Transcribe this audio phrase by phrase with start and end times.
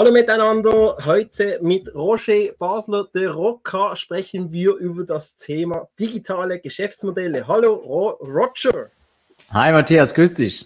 [0.00, 7.46] Hallo miteinander, heute mit Roger Basler de Rocca sprechen wir über das Thema digitale Geschäftsmodelle.
[7.46, 8.90] Hallo Ro Roger.
[9.50, 10.64] Hi Matthias, grüß dich.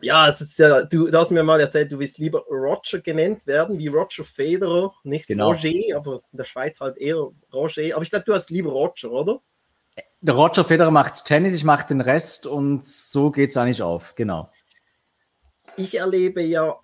[0.00, 3.46] Ja, es ist ja, du, du, hast mir mal erzählt, du willst lieber Roger genannt
[3.46, 5.50] werden, wie Roger Federer, nicht genau.
[5.52, 7.94] Roger, aber in der Schweiz halt eher Roger.
[7.94, 9.42] Aber ich glaube, du hast lieber Roger, oder?
[10.22, 14.14] Der Roger Federer macht Tennis, ich mache den Rest und so geht es eigentlich auf,
[14.14, 14.50] genau.
[15.76, 16.78] Ich erlebe ja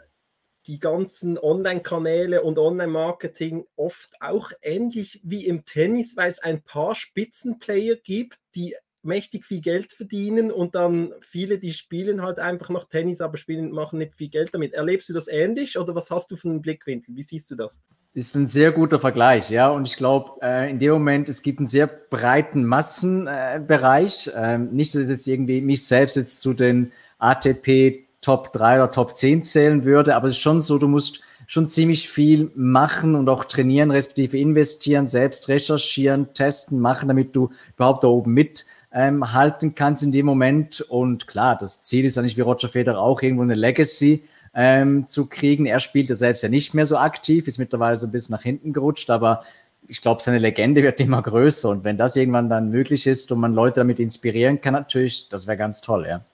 [0.68, 6.94] die ganzen Online-Kanäle und Online-Marketing oft auch ähnlich wie im Tennis, weil es ein paar
[6.94, 12.88] Spitzenplayer gibt, die mächtig viel Geld verdienen und dann viele, die spielen halt einfach noch
[12.88, 14.74] Tennis, aber spielen, machen nicht viel Geld damit.
[14.74, 17.16] Erlebst du das ähnlich oder was hast du für einen Blickwinkel?
[17.16, 17.82] Wie siehst du das?
[18.14, 19.70] Ist ein sehr guter Vergleich, ja.
[19.70, 24.28] Und ich glaube, äh, in dem Moment, es gibt einen sehr breiten Massenbereich.
[24.28, 28.90] Äh, ähm, nicht, dass jetzt irgendwie mich selbst jetzt zu den ATP Top 3 oder
[28.90, 33.14] Top 10 zählen würde, aber es ist schon so, du musst schon ziemlich viel machen
[33.14, 39.68] und auch trainieren, respektive investieren, selbst recherchieren, testen, machen, damit du überhaupt da oben mithalten
[39.68, 40.82] ähm, kannst in dem Moment.
[40.82, 45.06] Und klar, das Ziel ist ja nicht wie Roger Federer auch irgendwo eine Legacy ähm,
[45.06, 45.64] zu kriegen.
[45.64, 48.42] Er spielt ja selbst ja nicht mehr so aktiv, ist mittlerweile so ein bisschen nach
[48.42, 49.42] hinten gerutscht, aber
[49.86, 51.70] ich glaube, seine Legende wird immer größer.
[51.70, 55.46] Und wenn das irgendwann dann möglich ist und man Leute damit inspirieren kann, natürlich, das
[55.46, 56.24] wäre ganz toll, ja.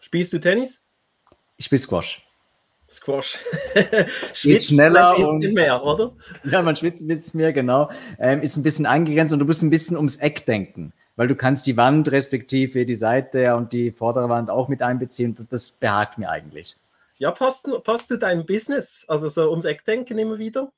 [0.00, 0.81] Spielst du Tennis?
[1.62, 2.26] Ich spiele Squash.
[2.90, 3.38] Squash.
[4.34, 6.12] Schwitzt schneller ein bisschen mehr, oder?
[6.42, 7.88] Ja, man schwitzt ein bisschen mehr, genau.
[8.18, 11.36] Ähm, ist ein bisschen eingegrenzt und du musst ein bisschen ums Eck denken, weil du
[11.36, 15.36] kannst die Wand respektive die Seite und die vordere Wand auch mit einbeziehen.
[15.50, 16.76] Das behagt mir eigentlich.
[17.18, 19.04] Ja, passt, passt zu deinem Business?
[19.06, 20.72] Also so ums Eck denken immer wieder?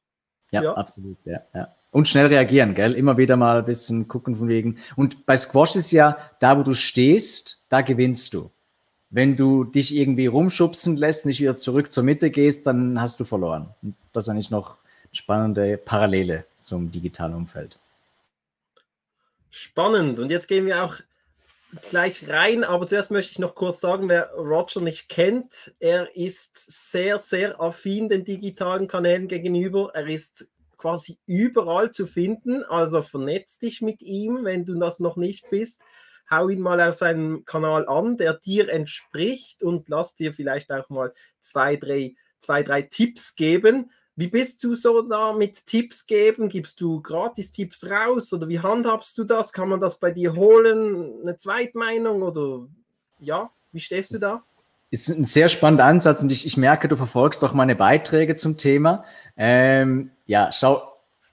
[0.50, 0.74] Ja, ja.
[0.74, 1.74] absolut, ja, ja.
[1.92, 2.92] Und schnell reagieren, gell?
[2.92, 4.77] Immer wieder mal ein bisschen gucken von wegen.
[4.96, 8.50] Und bei Squash ist ja, da wo du stehst, da gewinnst du.
[9.15, 13.25] Wenn du dich irgendwie rumschubsen lässt, nicht wieder zurück zur Mitte gehst, dann hast du
[13.25, 13.69] verloren.
[14.13, 17.79] Das ist eigentlich noch eine spannende Parallele zum digitalen Umfeld.
[19.51, 20.19] Spannend.
[20.19, 20.97] Und jetzt gehen wir auch
[21.89, 26.91] gleich rein, aber zuerst möchte ich noch kurz sagen, wer Roger nicht kennt, er ist
[26.91, 29.92] sehr, sehr affin den digitalen Kanälen gegenüber.
[29.95, 35.14] Er ist quasi überall zu finden, also vernetz dich mit ihm, wenn du das noch
[35.14, 35.80] nicht bist
[36.30, 40.89] hau ihn mal auf seinen Kanal an, der dir entspricht und lass dir vielleicht auch
[40.90, 43.90] mal zwei, drei, zwei, drei Tipps geben.
[44.17, 46.48] Wie bist du so da mit Tipps geben?
[46.48, 49.52] Gibst du gratis Tipps raus oder wie handhabst du das?
[49.52, 51.20] Kann man das bei dir holen?
[51.23, 52.68] Eine Zweitmeinung oder
[53.18, 54.42] ja, wie stehst du da?
[54.91, 58.56] Ist ein sehr spannender Ansatz und ich, ich merke, du verfolgst doch meine Beiträge zum
[58.56, 59.05] Thema.
[59.36, 60.83] Ähm, ja, schau,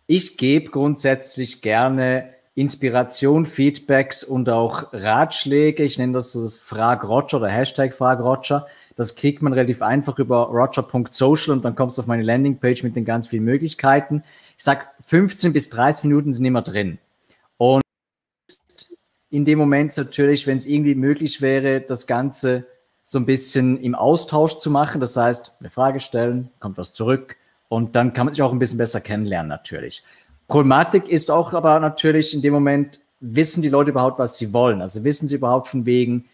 [0.08, 5.84] ich gebe grundsätzlich gerne Inspiration, Feedbacks und auch Ratschläge.
[5.84, 8.68] Ich nenne das so das Frag Roger oder Hashtag Frag Roger.
[8.98, 12.98] Das kriegt man relativ einfach über roger.social und dann kommst du auf meine Landingpage mit
[12.98, 14.24] den ganz vielen Möglichkeiten.
[14.58, 17.00] Ich sag 15 bis 30 Minuten sind immer drin.
[17.56, 17.84] Und
[19.30, 22.68] in dem Moment natürlich, wenn es irgendwie möglich wäre, das Ganze
[23.04, 25.00] so ein bisschen im Austausch zu machen.
[25.00, 27.38] Das heißt, eine Frage stellen, kommt was zurück
[27.70, 30.04] und dann kann man sich auch ein bisschen besser kennenlernen natürlich.
[30.52, 34.82] Problematik ist auch aber natürlich in dem Moment, wissen die Leute überhaupt, was sie wollen?
[34.82, 36.26] Also wissen sie überhaupt von wegen,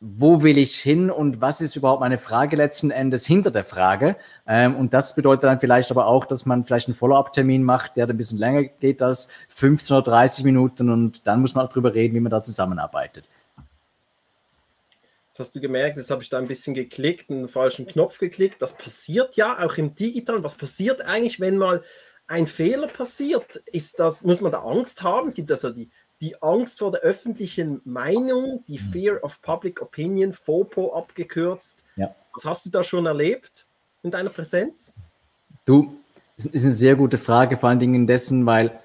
[0.00, 4.16] wo will ich hin und was ist überhaupt meine Frage letzten Endes hinter der Frage?
[4.46, 8.08] Ähm, und das bedeutet dann vielleicht aber auch, dass man vielleicht einen Follow-up-Termin macht, der
[8.08, 11.92] ein bisschen länger geht als 15 oder 30 Minuten und dann muss man auch drüber
[11.92, 13.28] reden, wie man da zusammenarbeitet.
[15.32, 18.62] Das hast du gemerkt, das habe ich da ein bisschen geklickt, einen falschen Knopf geklickt.
[18.62, 20.42] Das passiert ja auch im Digitalen.
[20.42, 21.82] Was passiert eigentlich, wenn mal
[22.28, 25.28] ein Fehler passiert, ist das, muss man da Angst haben?
[25.28, 25.90] Es gibt also die,
[26.20, 28.92] die Angst vor der öffentlichen Meinung, die mhm.
[28.92, 31.82] Fear of Public Opinion, FOPO abgekürzt.
[31.96, 32.14] Ja.
[32.34, 33.66] Was hast du da schon erlebt
[34.02, 34.92] in deiner Präsenz?
[35.64, 35.96] Du,
[36.36, 38.78] das ist eine sehr gute Frage, vor allen Dingen dessen, weil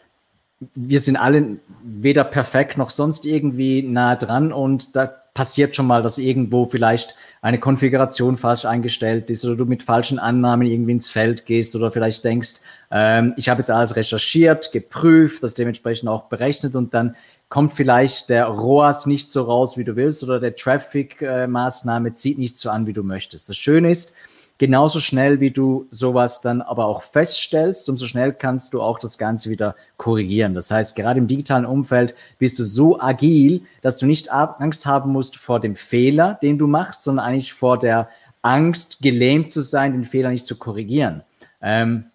[0.73, 6.01] wir sind alle weder perfekt noch sonst irgendwie nah dran und da passiert schon mal,
[6.01, 11.09] dass irgendwo vielleicht eine Konfiguration falsch eingestellt ist oder du mit falschen Annahmen irgendwie ins
[11.09, 16.23] Feld gehst oder vielleicht denkst, ähm, ich habe jetzt alles recherchiert, geprüft, das dementsprechend auch
[16.25, 17.15] berechnet und dann
[17.49, 22.39] kommt vielleicht der ROAS nicht so raus, wie du willst oder der Traffic-Maßnahme äh, zieht
[22.39, 23.49] nicht so an, wie du möchtest.
[23.49, 24.15] Das Schöne ist,
[24.57, 29.17] genauso schnell wie du sowas dann aber auch feststellst, umso schnell kannst du auch das
[29.17, 30.53] Ganze wieder korrigieren.
[30.53, 35.11] Das heißt, gerade im digitalen Umfeld bist du so agil, dass du nicht Angst haben
[35.11, 38.09] musst vor dem Fehler, den du machst, sondern eigentlich vor der
[38.41, 41.23] Angst, gelähmt zu sein, den Fehler nicht zu korrigieren.
[41.61, 42.05] Ähm,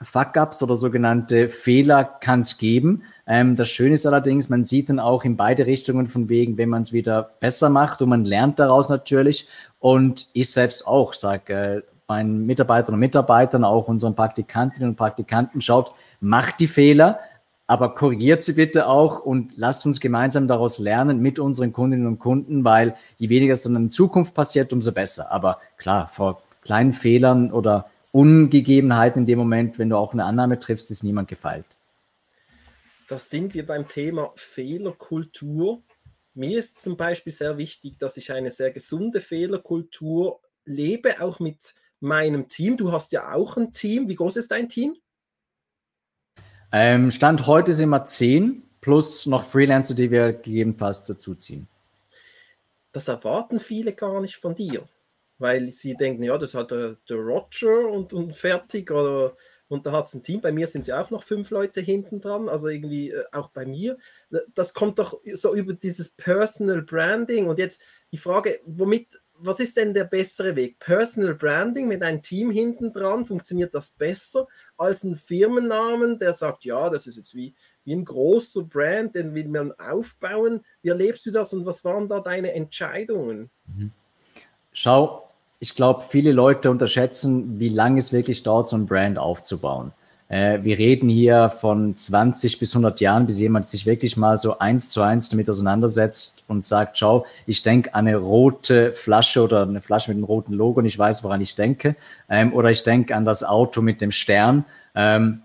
[0.00, 3.02] Fuck-ups oder sogenannte Fehler kann es geben.
[3.26, 6.68] Ähm, das Schöne ist allerdings, man sieht dann auch in beide Richtungen von wegen, wenn
[6.68, 9.48] man es wieder besser macht und man lernt daraus natürlich.
[9.84, 15.60] Und ich selbst auch sage, äh, meinen Mitarbeitern und Mitarbeitern, auch unseren Praktikantinnen und Praktikanten,
[15.60, 17.20] schaut, macht die Fehler,
[17.66, 22.18] aber korrigiert sie bitte auch und lasst uns gemeinsam daraus lernen mit unseren Kundinnen und
[22.18, 25.30] Kunden, weil je weniger es dann in Zukunft passiert, umso besser.
[25.30, 30.58] Aber klar, vor kleinen Fehlern oder Ungegebenheiten in dem Moment, wenn du auch eine Annahme
[30.58, 31.66] triffst, ist niemand gefeilt.
[33.06, 35.82] Das sind wir beim Thema Fehlerkultur.
[36.34, 41.74] Mir ist zum Beispiel sehr wichtig, dass ich eine sehr gesunde Fehlerkultur lebe, auch mit
[42.00, 42.76] meinem Team.
[42.76, 44.08] Du hast ja auch ein Team.
[44.08, 44.96] Wie groß ist dein Team?
[46.72, 51.68] Ähm, Stand heute sind wir zehn plus noch Freelancer, die wir gegebenenfalls dazuziehen.
[52.92, 54.88] Das erwarten viele gar nicht von dir,
[55.38, 59.36] weil sie denken, ja, das hat der, der Roger und, und fertig oder
[59.68, 60.40] und da hat es ein Team.
[60.40, 63.64] Bei mir sind ja auch noch fünf Leute hinten dran, also irgendwie äh, auch bei
[63.64, 63.96] mir.
[64.54, 67.46] Das kommt doch so über dieses Personal Branding.
[67.46, 67.80] Und jetzt
[68.12, 70.78] die Frage, womit was ist denn der bessere Weg?
[70.78, 74.46] Personal Branding mit einem Team hinten dran, funktioniert das besser
[74.76, 79.34] als ein Firmennamen, der sagt, ja, das ist jetzt wie, wie ein großer Brand, den
[79.34, 80.64] will man aufbauen.
[80.82, 83.50] Wie erlebst du das und was waren da deine Entscheidungen?
[83.66, 83.92] Mhm.
[84.72, 85.28] Schau,
[85.64, 89.92] ich glaube, viele Leute unterschätzen, wie lange es wirklich dauert, so ein Brand aufzubauen.
[90.28, 94.58] Äh, wir reden hier von 20 bis 100 Jahren, bis jemand sich wirklich mal so
[94.58, 99.62] eins zu eins damit auseinandersetzt und sagt, schau, ich denke an eine rote Flasche oder
[99.62, 101.96] eine Flasche mit einem roten Logo und ich weiß, woran ich denke.
[102.28, 104.66] Ähm, oder ich denke an das Auto mit dem Stern.
[104.94, 105.44] Ähm,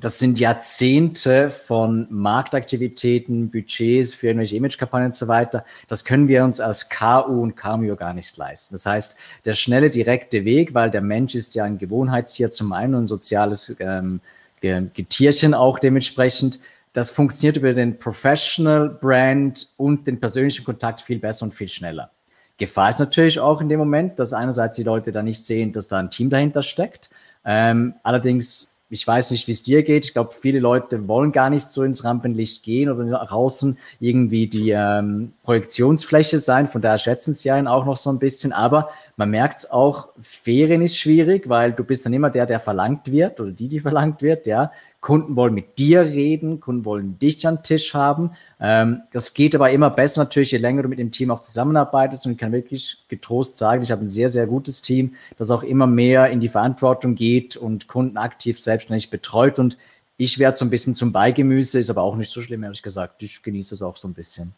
[0.00, 5.64] das sind Jahrzehnte von Marktaktivitäten, Budgets für irgendwelche Imagekampagnen und so weiter.
[5.88, 8.74] Das können wir uns als KU und Cameo gar nicht leisten.
[8.74, 12.94] Das heißt, der schnelle, direkte Weg, weil der Mensch ist ja ein Gewohnheitstier zum einen
[12.96, 14.20] und ein soziales ähm,
[14.60, 16.58] Getierchen auch dementsprechend.
[16.92, 22.10] Das funktioniert über den Professional Brand und den persönlichen Kontakt viel besser und viel schneller.
[22.56, 25.88] Gefahr ist natürlich auch in dem Moment, dass einerseits die Leute da nicht sehen, dass
[25.88, 27.10] da ein Team dahinter steckt.
[27.44, 30.04] Ähm, allerdings ich weiß nicht, wie es dir geht.
[30.04, 34.46] Ich glaube, viele Leute wollen gar nicht so ins Rampenlicht gehen oder nach außen irgendwie
[34.46, 36.68] die ähm, Projektionsfläche sein.
[36.68, 38.52] Von daher schätzen sie einen auch noch so ein bisschen.
[38.52, 42.60] Aber man merkt es auch, Ferien ist schwierig, weil du bist dann immer der, der
[42.60, 44.70] verlangt wird oder die, die verlangt wird, ja.
[45.04, 48.30] Kunden wollen mit dir reden, Kunden wollen dich an den Tisch haben.
[48.58, 52.24] Ähm, das geht aber immer besser natürlich, je länger du mit dem Team auch zusammenarbeitest
[52.24, 55.62] und ich kann wirklich getrost sagen, ich habe ein sehr, sehr gutes Team, das auch
[55.62, 59.76] immer mehr in die Verantwortung geht und Kunden aktiv selbstständig betreut und
[60.16, 63.22] ich werde so ein bisschen zum Beigemüse, ist aber auch nicht so schlimm, ehrlich gesagt.
[63.22, 64.54] Ich genieße es auch so ein bisschen.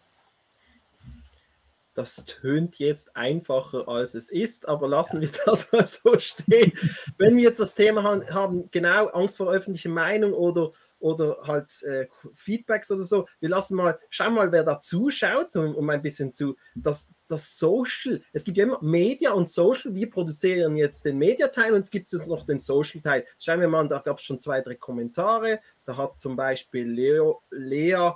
[1.97, 6.73] Das tönt jetzt einfacher, als es ist, aber lassen wir das mal so stehen.
[7.17, 12.07] Wenn wir jetzt das Thema haben, genau Angst vor öffentlicher Meinung oder, oder halt äh,
[12.35, 16.35] Feedbacks oder so, wir lassen mal, schauen mal, wer da zuschaut, um, um ein bisschen
[16.35, 21.17] zu, das, das Social, es gibt ja immer Media und Social, wir produzieren jetzt den
[21.17, 23.25] Media-Teil und es gibt jetzt noch den Social-Teil.
[23.39, 27.41] Schauen wir mal, da gab es schon zwei, drei Kommentare, da hat zum Beispiel Leo,
[27.49, 28.11] Lea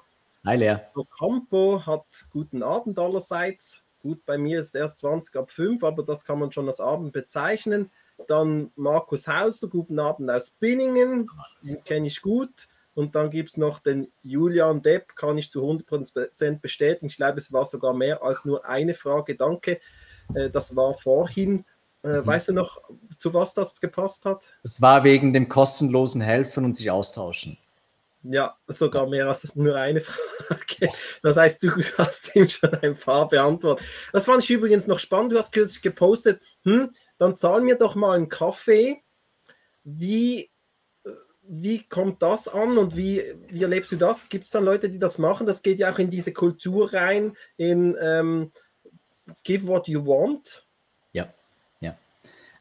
[0.47, 0.77] Hi Lea.
[1.19, 3.85] Campo hat guten Abend allerseits.
[4.01, 7.13] Gut, bei mir ist erst 20 ab 5, aber das kann man schon als Abend
[7.13, 7.91] bezeichnen.
[8.27, 11.29] Dann Markus Hauser, guten Abend aus Binningen,
[11.63, 12.69] den kenne ich gut.
[12.95, 17.07] Und dann gibt es noch den Julian Depp, kann ich zu 100% bestätigen.
[17.07, 19.37] Ich glaube, es war sogar mehr als nur eine Frage.
[19.37, 19.79] Danke.
[20.35, 21.67] Äh, das war vorhin.
[22.03, 22.27] Äh, mhm.
[22.27, 22.81] Weißt du noch,
[23.19, 24.44] zu was das gepasst hat?
[24.63, 27.59] Es war wegen dem kostenlosen Helfen und sich austauschen.
[28.22, 30.93] Ja, sogar mehr als nur eine Frage.
[31.22, 33.86] Das heißt, du hast ihm schon ein paar beantwortet.
[34.12, 35.32] Das fand ich übrigens noch spannend.
[35.32, 39.03] Du hast kürzlich gepostet, hm, dann zahl mir doch mal einen Kaffee.
[39.84, 40.50] Wie,
[41.43, 44.29] wie kommt das an und wie, wie erlebst du das?
[44.29, 45.46] Gibt es dann Leute, die das machen?
[45.46, 48.53] Das geht ja auch in diese Kultur rein, in ähm,
[49.43, 50.67] Give What You Want.
[51.12, 51.32] Ja,
[51.81, 51.96] ja.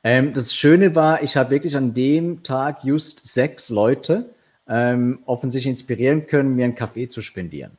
[0.04, 4.34] Ähm, das Schöne war, ich habe wirklich an dem Tag just sechs Leute
[4.70, 7.72] ähm, offensichtlich inspirieren können, mir einen Kaffee zu spendieren.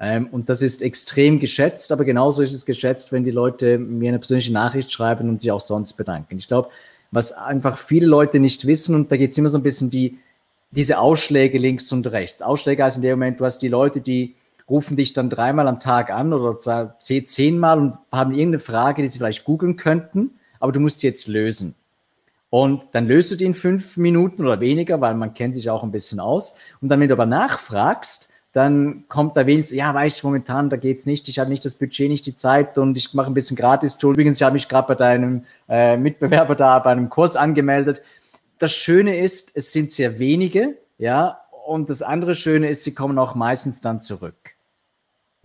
[0.00, 4.08] Ähm, und das ist extrem geschätzt, aber genauso ist es geschätzt, wenn die Leute mir
[4.08, 6.38] eine persönliche Nachricht schreiben und sich auch sonst bedanken.
[6.38, 6.70] Ich glaube,
[7.10, 10.18] was einfach viele Leute nicht wissen, und da geht es immer so ein bisschen die,
[10.70, 12.42] diese Ausschläge links und rechts.
[12.42, 14.34] Ausschläge heißt in dem Moment, du hast die Leute, die
[14.68, 16.58] rufen dich dann dreimal am Tag an oder
[16.98, 21.26] zehnmal und haben irgendeine Frage, die sie vielleicht googeln könnten, aber du musst sie jetzt
[21.26, 21.74] lösen.
[22.50, 25.82] Und dann löst du die in fünf Minuten oder weniger, weil man kennt sich auch
[25.82, 26.58] ein bisschen aus.
[26.80, 30.76] Und dann, wenn du aber nachfragst, dann kommt da wenigstens, ja, weiß ich, momentan, da
[30.76, 33.56] geht's nicht, ich habe nicht das Budget, nicht die Zeit und ich mache ein bisschen
[33.56, 34.14] Gratis-Tool.
[34.14, 38.02] Übrigens, ich habe mich gerade bei deinem äh, Mitbewerber da bei einem Kurs angemeldet.
[38.58, 43.18] Das Schöne ist, es sind sehr wenige, ja, und das andere Schöne ist, sie kommen
[43.18, 44.56] auch meistens dann zurück.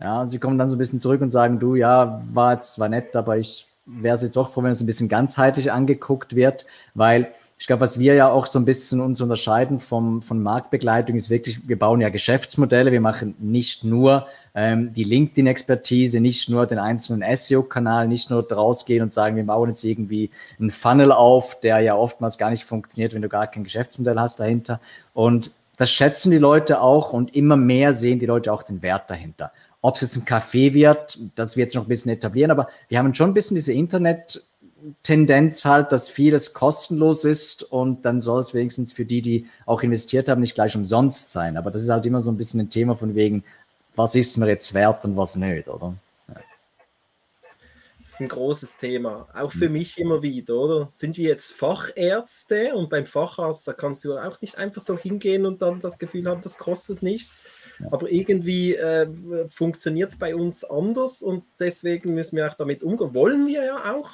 [0.02, 2.90] Ja, sie kommen dann so ein bisschen zurück und sagen, du, ja, war jetzt, war
[2.90, 6.66] nett, aber ich wäre es jetzt auch froh, wenn es ein bisschen ganzheitlich angeguckt wird,
[6.94, 11.16] weil ich glaube, was wir ja auch so ein bisschen uns unterscheiden vom, von Marktbegleitung
[11.16, 16.66] ist wirklich, wir bauen ja Geschäftsmodelle, wir machen nicht nur ähm, die LinkedIn-Expertise, nicht nur
[16.66, 21.60] den einzelnen SEO-Kanal, nicht nur rausgehen und sagen, wir bauen jetzt irgendwie einen Funnel auf,
[21.62, 24.82] der ja oftmals gar nicht funktioniert, wenn du gar kein Geschäftsmodell hast dahinter.
[25.14, 29.10] Und das schätzen die Leute auch und immer mehr sehen die Leute auch den Wert
[29.10, 29.52] dahinter.
[29.84, 32.98] Ob es jetzt ein Café wird, das wird jetzt noch ein bisschen etablieren, aber wir
[32.98, 34.42] haben schon ein bisschen diese Internet-
[35.02, 39.82] Tendenz halt, dass vieles kostenlos ist und dann soll es wenigstens für die, die auch
[39.82, 41.58] investiert haben, nicht gleich umsonst sein.
[41.58, 43.44] Aber das ist halt immer so ein bisschen ein Thema von wegen,
[43.96, 45.94] was ist mir jetzt wert und was nicht, oder?
[46.28, 46.36] Ja.
[48.02, 49.74] Das ist ein großes Thema, auch für mhm.
[49.74, 50.90] mich immer wieder, oder?
[50.92, 55.46] Sind wir jetzt Fachärzte und beim Facharzt, da kannst du auch nicht einfach so hingehen
[55.46, 57.46] und dann das Gefühl haben, das kostet nichts.
[57.92, 59.08] Aber irgendwie äh,
[59.48, 63.14] funktioniert es bei uns anders und deswegen müssen wir auch damit umgehen.
[63.14, 64.10] Wollen wir ja auch.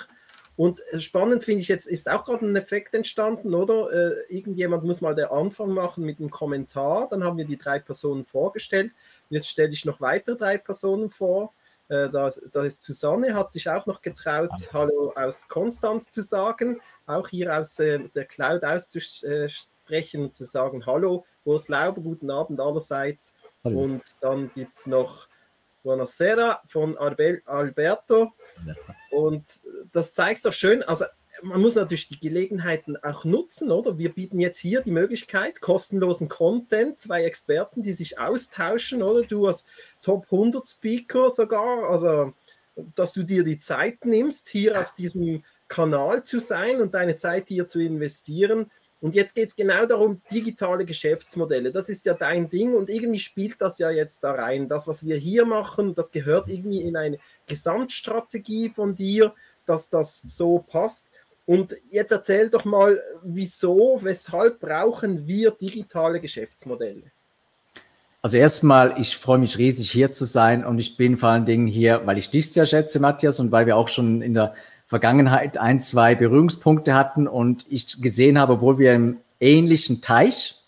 [0.56, 3.94] Und spannend finde ich jetzt, ist auch gerade ein Effekt entstanden, oder?
[3.94, 7.08] Äh, irgendjemand muss mal den Anfang machen mit einem Kommentar.
[7.10, 8.92] Dann haben wir die drei Personen vorgestellt.
[9.30, 11.54] Jetzt stelle ich noch weitere drei Personen vor.
[11.90, 16.82] Äh, da, da, ist Susanne, hat sich auch noch getraut, Hallo aus Konstanz zu sagen,
[17.08, 22.60] auch hier aus äh, der Cloud auszusprechen und zu sagen Hallo, Urs Lauber, guten Abend
[22.60, 23.34] allerseits.
[23.64, 25.28] Und dann gibt es noch
[25.84, 28.34] Buonasera von Alberto.
[29.12, 29.44] Und
[29.92, 31.06] das zeigt doch schön, also
[31.42, 33.98] man muss natürlich die Gelegenheiten auch nutzen, oder?
[33.98, 39.24] Wir bieten jetzt hier die Möglichkeit, kostenlosen Content, zwei Experten, die sich austauschen, oder?
[39.24, 39.66] Du als
[40.02, 42.34] Top 100 Speaker sogar, also
[42.96, 47.48] dass du dir die Zeit nimmst, hier auf diesem Kanal zu sein und deine Zeit
[47.48, 48.72] hier zu investieren.
[49.02, 51.72] Und jetzt geht es genau darum, digitale Geschäftsmodelle.
[51.72, 54.68] Das ist ja dein Ding und irgendwie spielt das ja jetzt da rein.
[54.68, 59.34] Das, was wir hier machen, das gehört irgendwie in eine Gesamtstrategie von dir,
[59.66, 61.08] dass das so passt.
[61.46, 67.04] Und jetzt erzähl doch mal, wieso, weshalb brauchen wir digitale Geschäftsmodelle?
[68.22, 71.68] Also erstmal, ich freue mich riesig hier zu sein und ich bin vor allen Dingen
[71.68, 74.54] hier, weil ich dich sehr schätze, Matthias, und weil wir auch schon in der
[74.90, 80.59] Vergangenheit ein, zwei Berührungspunkte hatten und ich gesehen habe, obwohl wir im ähnlichen Teich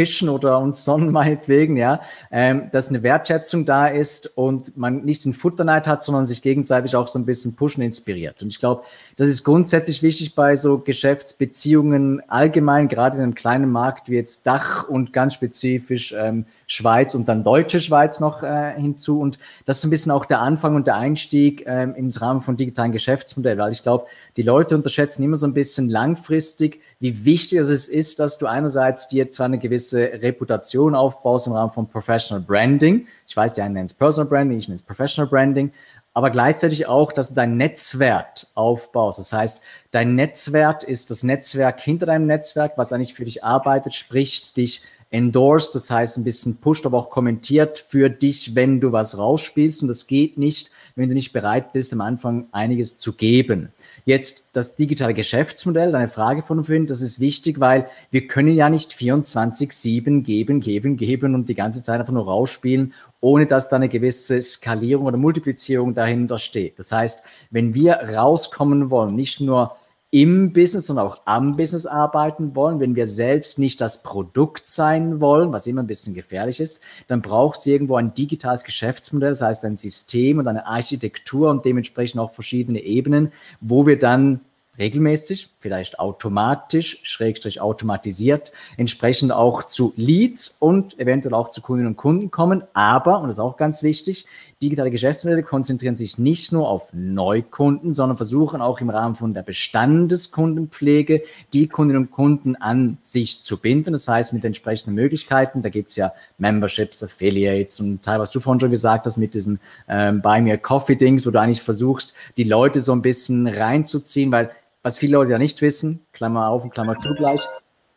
[0.00, 5.26] fischen oder uns sonnen meinetwegen, ja, ähm, dass eine Wertschätzung da ist und man nicht
[5.26, 8.40] den Futterneid hat, sondern sich gegenseitig auch so ein bisschen pushen inspiriert.
[8.40, 8.84] Und ich glaube,
[9.18, 14.46] das ist grundsätzlich wichtig bei so Geschäftsbeziehungen allgemein, gerade in einem kleinen Markt wie jetzt
[14.46, 19.20] Dach und ganz spezifisch ähm, Schweiz und dann deutsche Schweiz noch äh, hinzu.
[19.20, 22.56] Und das ist ein bisschen auch der Anfang und der Einstieg ähm, im Rahmen von
[22.56, 24.06] digitalen Geschäftsmodellen, weil ich glaube,
[24.38, 29.08] die Leute unterschätzen immer so ein bisschen langfristig, wie wichtig es ist, dass du einerseits
[29.08, 33.06] dir zwar eine gewisse Reputation aufbaust im Rahmen von Professional Branding.
[33.26, 35.72] Ich weiß, die einen nennen es Personal Branding, ich nenne es Professional Branding,
[36.12, 39.18] aber gleichzeitig auch, dass du dein Netzwert aufbaust.
[39.18, 43.94] Das heißt, dein Netzwert ist das Netzwerk hinter deinem Netzwerk, was eigentlich für dich arbeitet,
[43.94, 48.92] spricht dich endorsed, das heißt ein bisschen pusht, aber auch kommentiert für dich, wenn du
[48.92, 49.82] was rausspielst.
[49.82, 53.72] Und das geht nicht, wenn du nicht bereit bist, am Anfang einiges zu geben.
[54.04, 58.68] Jetzt das digitale Geschäftsmodell, deine Frage von vorhin, das ist wichtig, weil wir können ja
[58.68, 63.76] nicht 24-7 geben, geben, geben und die ganze Zeit einfach nur rausspielen, ohne dass da
[63.76, 66.78] eine gewisse Skalierung oder Multiplizierung dahinter steht.
[66.78, 69.76] Das heißt, wenn wir rauskommen wollen, nicht nur
[70.12, 75.20] im Business und auch am Business arbeiten wollen, wenn wir selbst nicht das Produkt sein
[75.20, 79.42] wollen, was immer ein bisschen gefährlich ist, dann braucht es irgendwo ein digitales Geschäftsmodell, das
[79.42, 84.40] heißt ein System und eine Architektur und dementsprechend auch verschiedene Ebenen, wo wir dann
[84.78, 91.96] regelmäßig, vielleicht automatisch, schrägstrich automatisiert, entsprechend auch zu Leads und eventuell auch zu Kundinnen und
[91.96, 92.64] Kunden kommen.
[92.72, 94.26] Aber, und das ist auch ganz wichtig,
[94.62, 99.42] digitale Geschäftsmodelle konzentrieren sich nicht nur auf Neukunden, sondern versuchen auch im Rahmen von der
[99.42, 103.92] Bestandeskundenpflege die Kundinnen und Kunden an sich zu binden.
[103.92, 108.60] Das heißt, mit entsprechenden Möglichkeiten, da gibt's ja Memberships, Affiliates und Teil, was du vorhin
[108.60, 112.14] schon gesagt hast, mit diesem ähm, Buy Me a Coffee Dings, wo du eigentlich versuchst,
[112.36, 114.50] die Leute so ein bisschen reinzuziehen, weil
[114.82, 117.46] was viele Leute ja nicht wissen, Klammer auf und Klammer zu gleich,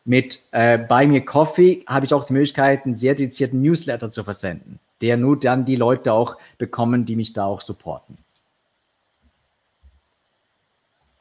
[0.06, 4.24] mit äh, Buy Me Coffee habe ich auch die Möglichkeit, einen sehr dedizierten Newsletter zu
[4.24, 8.18] versenden, der nur dann die Leute auch bekommen, die mich da auch supporten.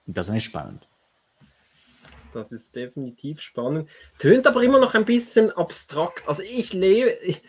[0.06, 0.88] Und das ist nicht spannend.
[2.32, 3.88] Das ist definitiv spannend.
[4.18, 6.26] Tönt aber immer noch ein bisschen abstrakt.
[6.26, 7.42] Also ich lebe, ich,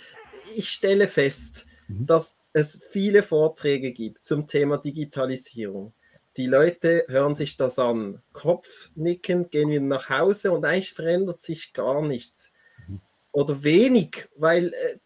[0.56, 2.06] ich stelle fest, mhm.
[2.06, 5.94] dass es viele Vorträge gibt zum Thema Digitalisierung
[6.38, 11.74] die Leute hören sich das an, Kopfnicken, gehen wieder nach Hause und eigentlich verändert sich
[11.74, 12.52] gar nichts.
[12.88, 13.02] Mhm.
[13.32, 14.98] Oder wenig, weil äh,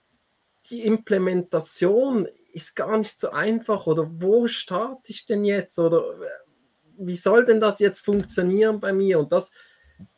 [0.69, 3.87] die Implementation ist gar nicht so einfach.
[3.87, 5.77] Oder wo starte ich denn jetzt?
[5.79, 6.25] Oder äh,
[6.97, 9.19] wie soll denn das jetzt funktionieren bei mir?
[9.19, 9.51] Und das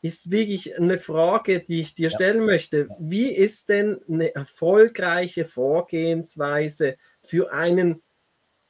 [0.02, 2.90] ist wirklich eine Frage, die ich dir stellen möchte.
[3.00, 8.02] Wie ist denn eine erfolgreiche Vorgehensweise für einen,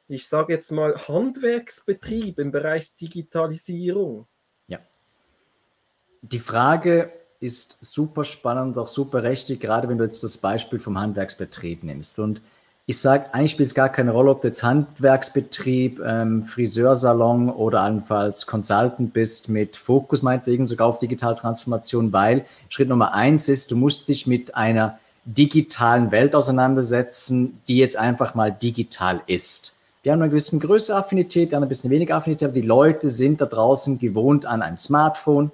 [0.10, 4.28] ich sage jetzt mal, Handwerksbetrieb im Bereich Digitalisierung?
[4.68, 4.80] Ja.
[6.22, 11.00] Die Frage ist super spannend, auch super richtig, gerade wenn du jetzt das Beispiel vom
[11.00, 12.20] Handwerksbetrieb nimmst.
[12.20, 12.42] Und
[12.86, 17.82] ich sage, eigentlich spielt es gar keine Rolle, ob du jetzt Handwerksbetrieb, ähm, Friseursalon oder
[17.82, 23.78] allenfalls Consultant bist mit Fokus meinetwegen sogar auf Digitaltransformation, weil Schritt Nummer eins ist, du
[23.78, 29.79] musst dich mit einer digitalen Welt auseinandersetzen, die jetzt einfach mal digital ist.
[30.04, 33.10] Die haben eine gewisse Größe Affinität, die haben ein bisschen weniger Affinität, aber die Leute
[33.10, 35.52] sind da draußen gewohnt an ein Smartphone,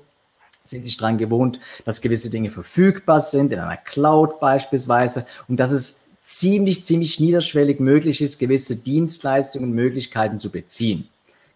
[0.64, 5.72] sind sich daran gewohnt, dass gewisse Dinge verfügbar sind, in einer Cloud beispielsweise, und dass
[5.72, 11.08] es ziemlich, ziemlich niederschwellig möglich ist, gewisse Dienstleistungen und Möglichkeiten zu beziehen.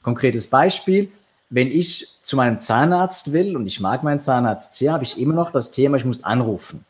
[0.02, 1.12] Konkretes Beispiel,
[1.50, 5.34] wenn ich zu meinem Zahnarzt will und ich mag meinen Zahnarzt sehr, habe ich immer
[5.34, 6.86] noch das Thema, ich muss anrufen.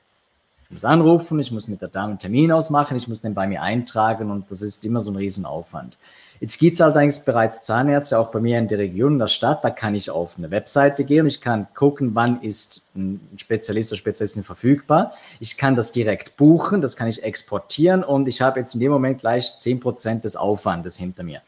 [0.69, 3.47] Ich muss anrufen, ich muss mit der Dame einen Termin ausmachen, ich muss den bei
[3.47, 5.97] mir eintragen und das ist immer so ein Riesenaufwand.
[6.39, 9.63] Jetzt gibt es allerdings bereits Zahnärzte, auch bei mir in der Region, in der Stadt.
[9.63, 13.97] Da kann ich auf eine Webseite gehen ich kann gucken, wann ist ein Spezialist oder
[13.97, 15.13] Spezialistin verfügbar.
[15.39, 18.91] Ich kann das direkt buchen, das kann ich exportieren und ich habe jetzt in dem
[18.91, 21.41] Moment gleich zehn Prozent des Aufwandes hinter mir.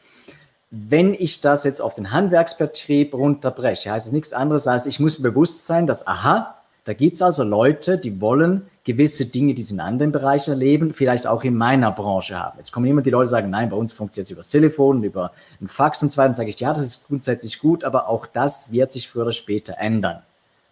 [0.72, 5.22] Wenn ich das jetzt auf den Handwerksbetrieb runterbreche, heißt es nichts anderes als, ich muss
[5.22, 9.74] bewusst sein, dass, aha, da gibt es also Leute, die wollen gewisse Dinge, die sie
[9.74, 12.58] in anderen Bereichen erleben, vielleicht auch in meiner Branche haben.
[12.58, 15.30] Jetzt kommen immer die Leute, die sagen, nein, bei uns funktioniert es übers Telefon, über
[15.60, 16.28] ein Fax und so weiter.
[16.28, 19.32] Dann sage ich, ja, das ist grundsätzlich gut, aber auch das wird sich früher oder
[19.32, 20.22] später ändern.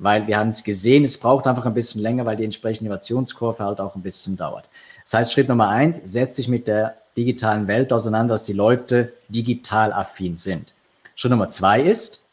[0.01, 3.63] Weil wir haben es gesehen, es braucht einfach ein bisschen länger, weil die entsprechende Innovationskurve
[3.63, 4.69] halt auch ein bisschen dauert.
[5.05, 9.13] Das heißt, Schritt Nummer eins, setze sich mit der digitalen Welt auseinander, dass die Leute
[9.29, 10.75] digital affin sind.
[11.15, 12.25] Schritt Nummer zwei ist,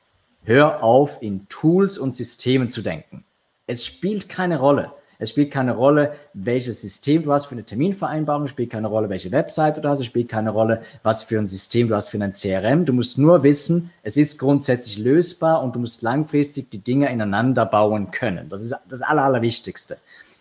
[0.46, 3.26] hör auf, in Tools und Systemen zu denken.
[3.68, 4.92] Es spielt keine Rolle.
[5.20, 9.10] Es spielt keine Rolle, welches System du hast für eine Terminvereinbarung, es spielt keine Rolle,
[9.10, 12.22] welche Webseite du hast, es spielt keine Rolle, was für ein System du hast für
[12.22, 12.86] ein CRM.
[12.86, 17.66] Du musst nur wissen, es ist grundsätzlich lösbar und du musst langfristig die Dinge ineinander
[17.66, 18.48] bauen können.
[18.50, 19.98] Das ist das Aller, Allerwichtigste.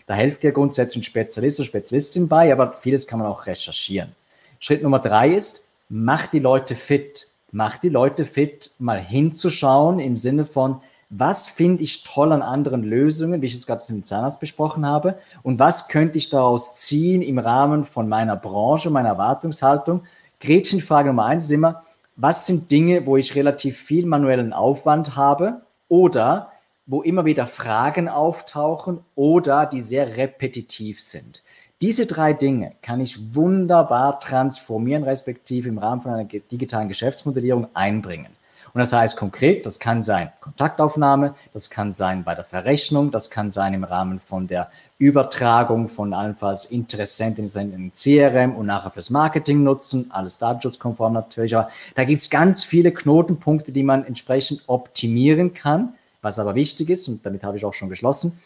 [0.06, 4.14] Da hilft dir grundsätzlich ein Spezialist oder Spezialistin bei, aber vieles kann man auch recherchieren.
[4.60, 7.28] Schritt Nummer drei ist, mach die Leute fit.
[7.52, 12.82] Mach die Leute fit, mal hinzuschauen im Sinne von, was finde ich toll an anderen
[12.82, 16.76] Lösungen, wie ich jetzt gerade mit dem Zahnarzt besprochen habe, und was könnte ich daraus
[16.76, 20.02] ziehen im Rahmen von meiner Branche, meiner Erwartungshaltung.
[20.40, 21.82] Gretchenfrage Nummer eins ist immer,
[22.16, 26.50] was sind Dinge, wo ich relativ viel manuellen Aufwand habe oder
[26.86, 31.42] wo immer wieder Fragen auftauchen oder die sehr repetitiv sind.
[31.82, 38.35] Diese drei Dinge kann ich wunderbar transformieren, respektive im Rahmen von einer digitalen Geschäftsmodellierung einbringen.
[38.76, 43.30] Und das heißt konkret, das kann sein Kontaktaufnahme, das kann sein bei der Verrechnung, das
[43.30, 48.90] kann sein im Rahmen von der Übertragung von allenfalls Interessenten in den CRM und nachher
[48.90, 51.56] fürs Marketing nutzen, alles datenschutzkonform natürlich.
[51.56, 55.94] Aber da gibt es ganz viele Knotenpunkte, die man entsprechend optimieren kann.
[56.20, 58.38] Was aber wichtig ist, und damit habe ich auch schon geschlossen,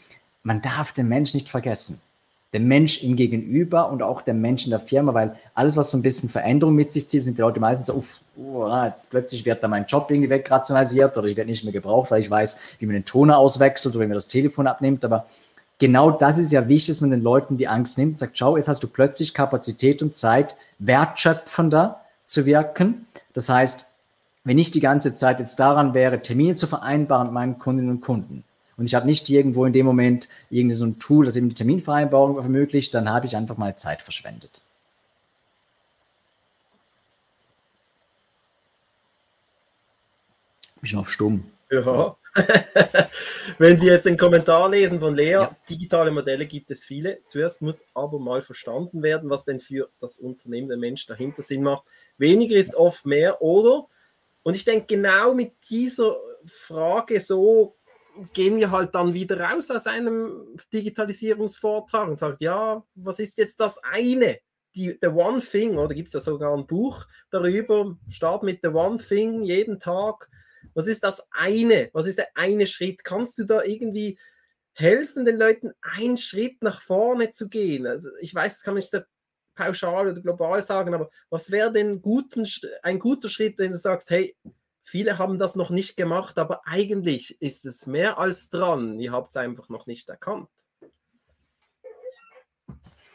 [0.45, 2.01] man darf den Mensch nicht vergessen
[2.53, 5.99] der Mensch ihm gegenüber und auch der Mensch in der Firma, weil alles, was so
[5.99, 9.44] ein bisschen Veränderung mit sich zieht, sind die Leute meistens so, uff, oh, jetzt plötzlich
[9.44, 12.76] wird da mein Job irgendwie wegrationalisiert oder ich werde nicht mehr gebraucht, weil ich weiß,
[12.79, 15.05] wie man den Toner auswechselt oder wie man das Telefon abnimmt.
[15.05, 15.26] Aber
[15.79, 18.57] genau das ist ja wichtig, dass man den Leuten die Angst nimmt und sagt, schau,
[18.57, 23.07] jetzt hast du plötzlich Kapazität und Zeit, wertschöpfender zu wirken.
[23.35, 23.87] Das heißt,
[24.44, 28.00] wenn ich die ganze Zeit jetzt daran wäre, Termine zu vereinbaren mit meinen Kundinnen und
[28.00, 28.44] Kunden,
[28.76, 31.55] und ich habe nicht irgendwo in dem Moment irgendwie so ein Tool, das eben die
[31.55, 34.62] Terminvereinbarung ermöglicht, dann habe ich einfach mal Zeit verschwendet.
[40.83, 41.51] Ich bin auf stumm.
[41.71, 42.16] Ja.
[43.59, 45.57] Wenn wir jetzt den Kommentar lesen von Lea, ja.
[45.69, 47.21] digitale Modelle gibt es viele.
[47.27, 51.62] Zuerst muss aber mal verstanden werden, was denn für das Unternehmen der Mensch dahinter Sinn
[51.62, 51.85] macht.
[52.19, 53.87] Weniger ist oft mehr, oder?
[54.43, 56.16] Und ich denke, genau mit dieser
[56.47, 57.77] Frage so
[58.33, 63.61] gehen wir halt dann wieder raus aus einem Digitalisierungsvortrag und sagen, ja, was ist jetzt
[63.61, 64.38] das eine?
[64.75, 68.69] Die, the One Thing, oder gibt es ja sogar ein Buch darüber, start mit The
[68.69, 70.31] One Thing jeden Tag.
[70.75, 71.91] Was ist das eine?
[71.93, 73.05] Was ist der eine Schritt?
[73.05, 74.19] Kannst du da irgendwie
[74.73, 77.87] helfen, den Leuten einen Schritt nach vorne zu gehen?
[77.87, 79.05] Also ich weiß, das kann ich nicht
[79.55, 82.47] pauschal oder global sagen, aber was wäre denn guten,
[82.83, 84.37] ein guter Schritt, den du sagst, hey,
[84.91, 88.99] Viele haben das noch nicht gemacht, aber eigentlich ist es mehr als dran.
[88.99, 90.49] Ihr habt es einfach noch nicht erkannt.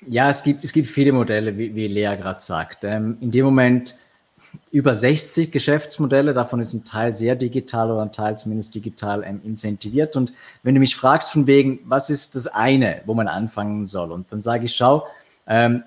[0.07, 2.85] Ja, es gibt, es gibt viele Modelle, wie, wie Lea gerade sagt.
[2.85, 3.97] Ähm, in dem Moment,
[4.71, 6.33] über 60 Geschäftsmodelle.
[6.33, 10.15] Davon ist ein Teil sehr digital oder ein Teil zumindest digital ähm, incentiviert.
[10.15, 14.11] Und wenn du mich fragst von wegen, was ist das eine, wo man anfangen soll?
[14.11, 15.05] Und dann sage ich, schau,
[15.47, 15.83] ähm,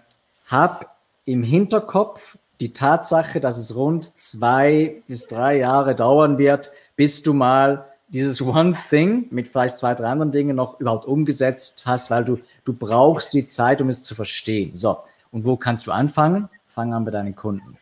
[0.46, 7.22] hab im Hinterkopf die Tatsache, dass es rund zwei bis drei Jahre dauern wird, bis
[7.22, 12.10] du mal dieses One Thing mit vielleicht zwei, drei anderen Dingen noch überhaupt umgesetzt hast,
[12.10, 14.74] weil du, du brauchst die Zeit, um es zu verstehen.
[14.74, 14.96] So,
[15.30, 16.48] und wo kannst du anfangen?
[16.66, 17.76] Fang an bei deinen Kunden.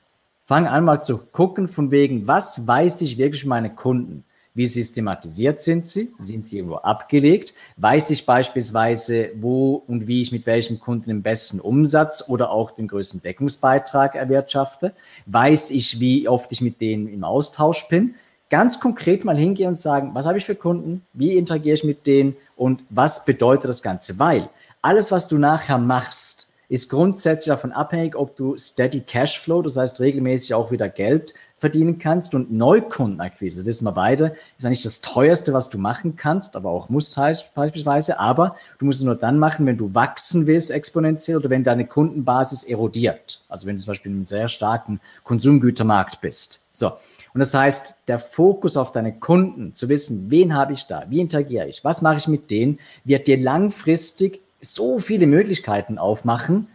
[0.49, 4.23] Fang an mal zu gucken von wegen, was weiß ich wirklich meine Kunden?
[4.55, 6.15] Wie systematisiert sind sie?
[6.21, 7.53] Sind sie irgendwo abgelegt?
[7.79, 12.71] Weiß ich beispielsweise, wo und wie ich mit welchem Kunden den besten Umsatz oder auch
[12.71, 14.95] den größten Deckungsbeitrag erwirtschafte?
[15.27, 18.15] Weiß ich, wie oft ich mit denen im Austausch bin?
[18.49, 21.05] Ganz konkret mal hingehen und sagen, was habe ich für Kunden?
[21.13, 22.37] Wie interagiere ich mit denen?
[22.55, 24.21] Und was bedeutet das Ganze?
[24.21, 24.49] Weil
[24.81, 30.01] alles, was du nachher machst, ist grundsätzlich davon abhängig, ob du Steady Cashflow, das heißt
[30.01, 35.55] regelmäßig auch wieder Geld verdienen kannst und Neukundenakquise, wissen wir beide, ist eigentlich das teuerste,
[35.55, 37.17] was du machen kannst, aber auch musst
[37.55, 41.65] beispielsweise, aber du musst es nur dann machen, wenn du wachsen willst exponentiell oder wenn
[41.65, 43.43] deine Kundenbasis erodiert.
[43.49, 46.61] Also wenn du zum Beispiel in einem sehr starken Konsumgütermarkt bist.
[46.73, 46.93] So.
[47.33, 51.21] Und das heißt, der Fokus auf deine Kunden, zu wissen, wen habe ich da, wie
[51.21, 54.41] interagiere ich, was mache ich mit denen, wird dir langfristig
[54.75, 56.69] so viele Möglichkeiten aufmachen.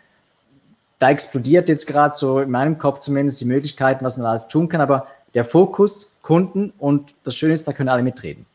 [1.00, 4.70] Da explodiert jetzt gerade so in meinem Kopf zumindest die Möglichkeiten, was man alles tun
[4.70, 8.46] kann, aber der Fokus, Kunden und das Schöne ist, da können alle mitreden.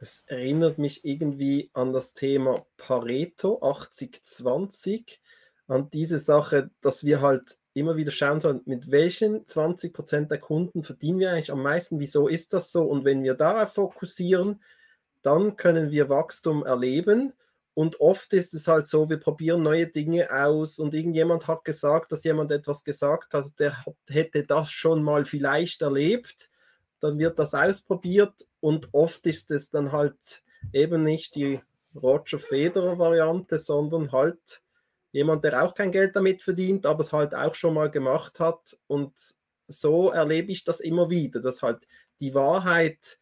[0.00, 5.18] Das erinnert mich irgendwie an das Thema Pareto 80-20,
[5.66, 10.82] an diese Sache, dass wir halt immer wieder schauen sollen, mit welchen 20% der Kunden
[10.84, 12.84] verdienen wir eigentlich am meisten, wieso ist das so?
[12.84, 14.60] Und wenn wir darauf fokussieren,
[15.28, 17.34] dann können wir Wachstum erleben.
[17.74, 22.10] Und oft ist es halt so, wir probieren neue Dinge aus und irgendjemand hat gesagt,
[22.10, 26.50] dass jemand etwas gesagt hat, der hat, hätte das schon mal vielleicht erlebt.
[27.00, 31.60] Dann wird das ausprobiert und oft ist es dann halt eben nicht die
[31.94, 34.62] Roger Federer Variante, sondern halt
[35.12, 38.78] jemand, der auch kein Geld damit verdient, aber es halt auch schon mal gemacht hat.
[38.86, 39.12] Und
[39.68, 41.86] so erlebe ich das immer wieder, dass halt
[42.18, 43.17] die Wahrheit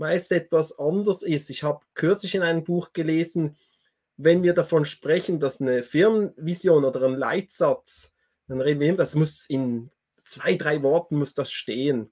[0.00, 1.50] meist etwas anders ist.
[1.50, 3.56] Ich habe kürzlich in einem Buch gelesen,
[4.16, 8.12] wenn wir davon sprechen, dass eine Firmenvision oder ein Leitsatz,
[8.48, 9.90] dann reden wir, das muss in
[10.24, 12.10] zwei, drei Worten muss das stehen.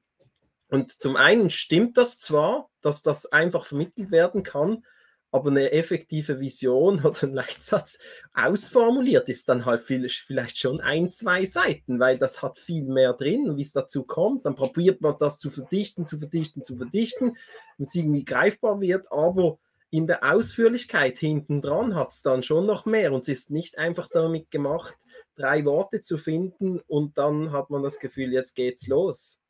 [0.69, 4.85] Und zum einen stimmt das zwar, dass das einfach vermittelt werden kann,
[5.31, 7.99] aber eine effektive Vision oder ein Leitsatz
[8.35, 13.57] ausformuliert ist dann halt vielleicht schon ein, zwei Seiten, weil das hat viel mehr drin,
[13.57, 14.47] wie es dazu kommt.
[14.47, 17.37] Dann probiert man das zu verdichten, zu verdichten, zu verdichten,
[17.77, 19.59] damit es irgendwie greifbar wird, aber
[19.91, 23.79] in der Ausführlichkeit hinten dran hat es dann schon noch mehr und es ist nicht
[23.79, 24.95] einfach damit gemacht,
[25.35, 29.41] drei Worte zu finden und dann hat man das Gefühl, jetzt geht's los.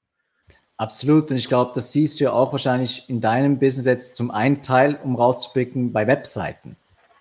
[0.79, 1.31] Absolut.
[1.31, 4.63] Und ich glaube, das siehst du ja auch wahrscheinlich in deinem Business jetzt zum einen
[4.63, 6.77] Teil, um rauszublicken, bei Webseiten.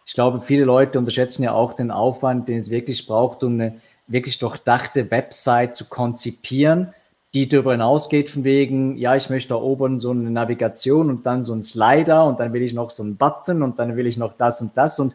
[0.06, 3.82] Ich glaube, viele Leute unterschätzen ja auch den Aufwand, den es wirklich braucht, um eine
[4.08, 6.94] wirklich durchdachte Website zu konzipieren,
[7.34, 11.44] die darüber hinausgeht von wegen, ja, ich möchte da oben so eine Navigation und dann
[11.44, 14.18] so ein Slider und dann will ich noch so einen Button und dann will ich
[14.18, 15.14] noch das und das und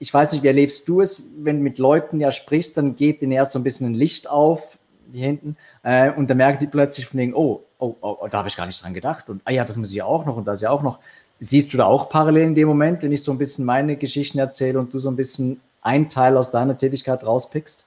[0.00, 3.20] ich weiß nicht, wie erlebst du es, wenn du mit Leuten ja sprichst, dann geht
[3.20, 4.78] denen erst so ein bisschen ein Licht auf,
[5.12, 5.56] die hinten.
[5.82, 8.56] Äh, und da merken sie plötzlich von denen, oh, oh, oh, oh da habe ich
[8.56, 9.28] gar nicht dran gedacht.
[9.28, 10.98] Und ah ja, das muss ich auch noch und das ja auch noch.
[11.38, 14.38] Siehst du da auch parallel in dem Moment, wenn ich so ein bisschen meine Geschichten
[14.38, 17.86] erzähle und du so ein bisschen einen Teil aus deiner Tätigkeit rauspickst?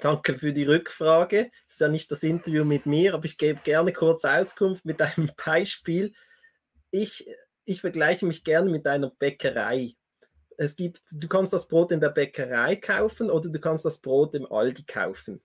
[0.00, 1.50] Danke für die Rückfrage.
[1.66, 5.00] Das ist ja nicht das Interview mit mir, aber ich gebe gerne kurz Auskunft mit
[5.00, 6.12] einem Beispiel.
[6.90, 7.26] Ich,
[7.64, 9.94] ich vergleiche mich gerne mit einer Bäckerei.
[10.56, 14.34] Es gibt, du kannst das Brot in der Bäckerei kaufen oder du kannst das Brot
[14.34, 15.40] im Aldi kaufen.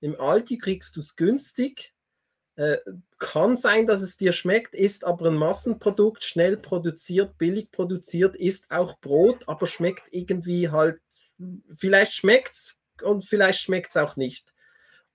[0.00, 1.94] Im Aldi kriegst du es günstig.
[2.56, 2.78] Äh,
[3.18, 8.68] kann sein, dass es dir schmeckt, ist aber ein Massenprodukt, schnell produziert, billig produziert, ist
[8.70, 11.00] auch Brot, aber schmeckt irgendwie halt,
[11.76, 14.52] vielleicht schmeckt es und vielleicht schmeckt es auch nicht.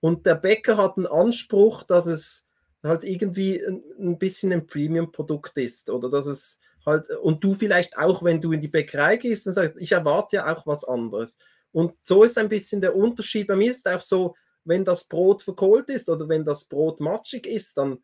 [0.00, 2.46] Und der Bäcker hat einen Anspruch, dass es
[2.82, 7.96] halt irgendwie ein, ein bisschen ein Premium-Produkt ist oder dass es halt, und du vielleicht
[7.96, 11.38] auch, wenn du in die Bäckerei gehst, dann sagst, ich erwarte ja auch was anderes.
[11.72, 13.48] Und so ist ein bisschen der Unterschied.
[13.48, 17.46] Bei mir ist auch so, wenn das Brot verkohlt ist oder wenn das Brot matschig
[17.46, 17.98] ist, dann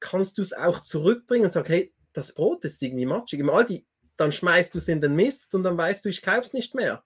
[0.00, 3.40] kannst du es auch zurückbringen und sagen, hey, das Brot ist irgendwie matschig.
[3.40, 6.40] Im Aldi, dann schmeißt du es in den Mist und dann weißt du, ich kaufe
[6.40, 7.02] es nicht mehr.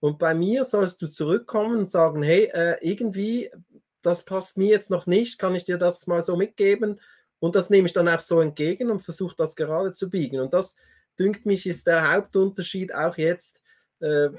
[0.00, 3.50] Und bei mir sollst du zurückkommen und sagen, hey, äh, irgendwie,
[4.02, 7.00] das passt mir jetzt noch nicht, kann ich dir das mal so mitgeben?
[7.38, 10.40] Und das nehme ich dann auch so entgegen und versuche das gerade zu biegen.
[10.40, 10.76] Und das,
[11.20, 13.62] dünkt mich, ist der Hauptunterschied auch jetzt
[14.00, 14.30] äh,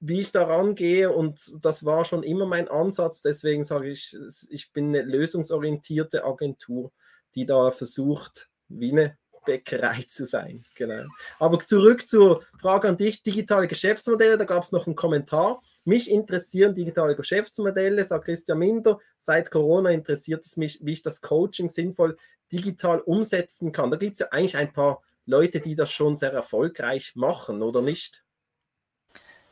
[0.00, 3.22] wie ich daran gehe und das war schon immer mein Ansatz.
[3.22, 4.16] Deswegen sage ich,
[4.50, 6.92] ich bin eine lösungsorientierte Agentur,
[7.34, 10.64] die da versucht, wie eine Bäckerei zu sein.
[10.74, 11.04] Genau.
[11.38, 14.38] Aber zurück zur Frage an dich: digitale Geschäftsmodelle.
[14.38, 15.62] Da gab es noch einen Kommentar.
[15.84, 18.98] Mich interessieren digitale Geschäftsmodelle, sagt Christian Minder.
[19.18, 22.16] Seit Corona interessiert es mich, wie ich das Coaching sinnvoll
[22.52, 23.90] digital umsetzen kann.
[23.90, 27.82] Da gibt es ja eigentlich ein paar Leute, die das schon sehr erfolgreich machen, oder
[27.82, 28.24] nicht?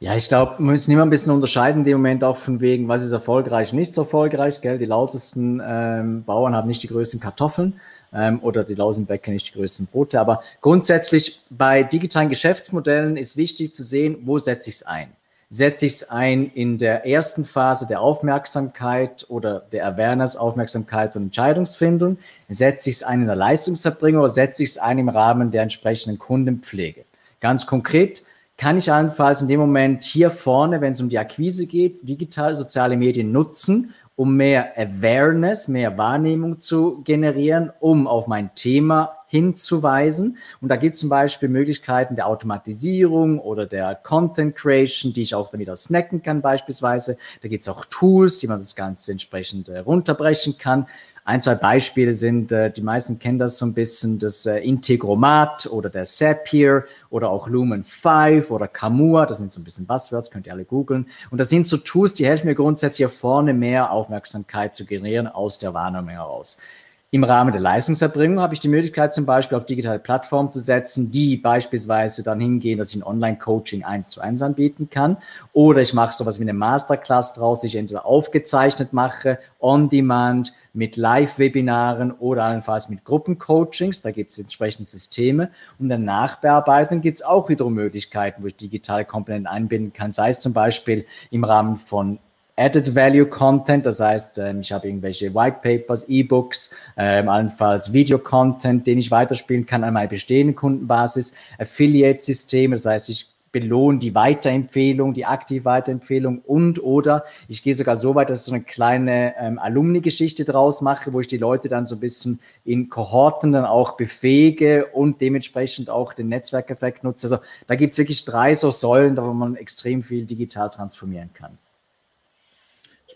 [0.00, 3.02] Ja, ich glaube, wir müssen immer ein bisschen unterscheiden, dem Moment auch von wegen, was
[3.02, 4.60] ist erfolgreich, nicht so erfolgreich.
[4.60, 4.78] Gell?
[4.78, 7.80] Die lautesten ähm, Bauern haben nicht die größten Kartoffeln
[8.12, 10.20] ähm, oder die Lausenbäcker nicht die größten Brote.
[10.20, 15.08] Aber grundsätzlich bei digitalen Geschäftsmodellen ist wichtig zu sehen, wo setze ich es ein.
[15.50, 21.24] Setze ich es ein in der ersten Phase der Aufmerksamkeit oder der Awareness, Aufmerksamkeit und
[21.24, 22.18] Entscheidungsfindung?
[22.48, 25.62] Setze ich es ein in der Leistungserbringung oder setze ich es ein im Rahmen der
[25.62, 27.04] entsprechenden Kundenpflege?
[27.40, 28.22] Ganz konkret,
[28.58, 32.56] kann ich allenfalls in dem Moment hier vorne, wenn es um die Akquise geht, digital
[32.56, 40.38] soziale Medien nutzen, um mehr Awareness, mehr Wahrnehmung zu generieren, um auf mein Thema hinzuweisen.
[40.60, 45.34] Und da gibt es zum Beispiel Möglichkeiten der Automatisierung oder der Content Creation, die ich
[45.36, 47.18] auch dann wieder snacken kann beispielsweise.
[47.42, 50.88] Da gibt es auch Tools, die man das Ganze entsprechend äh, runterbrechen kann.
[51.28, 55.66] Ein, zwei Beispiele sind, äh, die meisten kennen das so ein bisschen, das äh, Integromat
[55.66, 60.30] oder der Zapier oder auch Lumen 5 oder Camua, das sind so ein bisschen Buzzwords,
[60.30, 61.06] könnt ihr alle googeln.
[61.30, 65.26] Und das sind so Tools, die helfen mir grundsätzlich hier vorne mehr Aufmerksamkeit zu generieren
[65.26, 66.62] aus der Wahrnehmung heraus.
[67.10, 71.10] Im Rahmen der Leistungserbringung habe ich die Möglichkeit, zum Beispiel auf digitale Plattformen zu setzen,
[71.10, 75.16] die beispielsweise dann hingehen, dass ich ein Online-Coaching eins zu eins anbieten kann.
[75.54, 80.52] Oder ich mache sowas wie eine Masterclass draus, die ich entweder aufgezeichnet mache, on demand,
[80.74, 84.02] mit Live-Webinaren oder allenfalls mit Gruppencoachings.
[84.02, 85.50] Da gibt es entsprechende Systeme.
[85.78, 90.12] Und der Nachbearbeitung gibt es auch wiederum Möglichkeiten, wo ich digitale Komponenten einbinden kann.
[90.12, 92.18] Sei es zum Beispiel im Rahmen von
[92.58, 98.18] Added Value Content, das heißt, ähm, ich habe irgendwelche White Papers, E-Books, ähm, allenfalls Video
[98.18, 104.14] Content, den ich weiterspielen kann an meiner bestehenden Kundenbasis, Affiliate-Systeme, das heißt, ich belohne die
[104.14, 108.64] Weiterempfehlung, die aktive Weiterempfehlung und oder ich gehe sogar so weit, dass ich so eine
[108.64, 113.52] kleine ähm, Alumni-Geschichte draus mache, wo ich die Leute dann so ein bisschen in Kohorten
[113.52, 117.26] dann auch befähige und dementsprechend auch den Netzwerkeffekt nutze.
[117.26, 121.56] Also da gibt es wirklich drei so Säulen, wo man extrem viel digital transformieren kann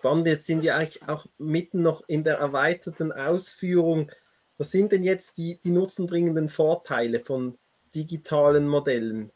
[0.03, 0.27] spannend.
[0.27, 4.11] Jetzt sind wir eigentlich auch mitten noch in der erweiterten Ausführung.
[4.59, 7.57] Was sind denn jetzt die, die nutzenbringenden Vorteile von
[7.95, 9.31] digitalen Modellen?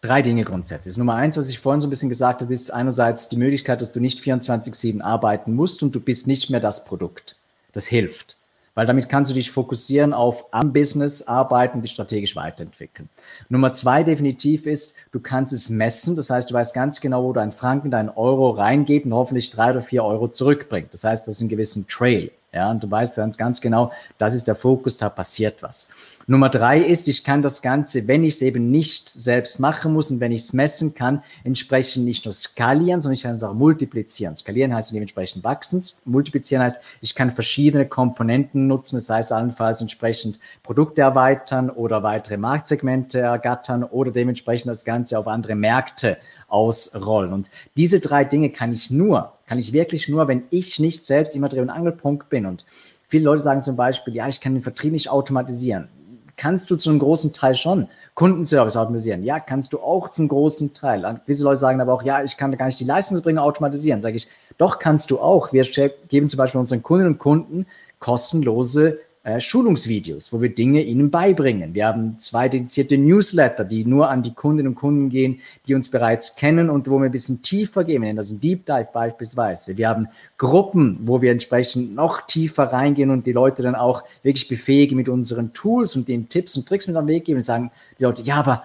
[0.00, 0.96] Drei Dinge grundsätzlich.
[0.96, 3.92] Nummer eins, was ich vorhin so ein bisschen gesagt habe, ist einerseits die Möglichkeit, dass
[3.92, 7.36] du nicht 24-7 arbeiten musst und du bist nicht mehr das Produkt.
[7.72, 8.38] Das hilft
[8.76, 13.08] weil damit kannst du dich fokussieren auf am Business arbeiten, die strategisch weiterentwickeln.
[13.48, 16.14] Nummer zwei definitiv ist, du kannst es messen.
[16.14, 19.70] Das heißt, du weißt ganz genau, wo dein Franken, dein Euro reingeht und hoffentlich drei
[19.70, 20.92] oder vier Euro zurückbringt.
[20.92, 22.30] Das heißt, das ist ein gewissen Trail.
[22.56, 25.90] Ja, und du weißt dann ganz genau, das ist der Fokus, da passiert was.
[26.26, 30.10] Nummer drei ist, ich kann das Ganze, wenn ich es eben nicht selbst machen muss
[30.10, 33.52] und wenn ich es messen kann, entsprechend nicht nur skalieren, sondern ich kann es auch
[33.52, 34.34] multiplizieren.
[34.34, 35.84] Skalieren heißt dementsprechend wachsen.
[36.06, 38.96] Multiplizieren heißt, ich kann verschiedene Komponenten nutzen.
[38.96, 45.28] Das heißt allenfalls entsprechend Produkte erweitern oder weitere Marktsegmente ergattern oder dementsprechend das Ganze auf
[45.28, 46.16] andere Märkte
[46.56, 47.32] ausrollen.
[47.32, 51.36] Und diese drei Dinge kann ich nur, kann ich wirklich nur, wenn ich nicht selbst
[51.36, 52.46] immer Dreh- und Angelpunkt bin.
[52.46, 52.64] Und
[53.08, 55.88] viele Leute sagen zum Beispiel, ja, ich kann den Vertrieb nicht automatisieren
[56.36, 57.88] kannst du zu einem großen Teil schon.
[58.14, 61.20] Kundenservice automatisieren, ja, kannst du auch zum großen Teil.
[61.24, 64.02] Gewisse Leute sagen aber auch, ja, ich kann gar nicht die Leistungsbringer automatisieren.
[64.02, 65.52] Sage ich, doch kannst du auch.
[65.52, 65.64] Wir
[66.08, 67.66] geben zum Beispiel unseren Kundinnen und Kunden
[67.98, 71.74] kostenlose äh, Schulungsvideos, wo wir Dinge ihnen beibringen.
[71.74, 75.90] Wir haben zwei dedizierte Newsletter, die nur an die Kundinnen und Kunden gehen, die uns
[75.90, 78.02] bereits kennen und wo wir ein bisschen tiefer gehen.
[78.02, 79.76] Wir nennen das ein Deep Dive beispielsweise.
[79.76, 80.06] Wir haben
[80.38, 85.08] Gruppen, wo wir entsprechend noch tiefer reingehen und die Leute dann auch wirklich befähigen mit
[85.08, 88.22] unseren Tools und den Tipps und Tricks mit am Weg geben und sagen die Leute,
[88.22, 88.62] ja, aber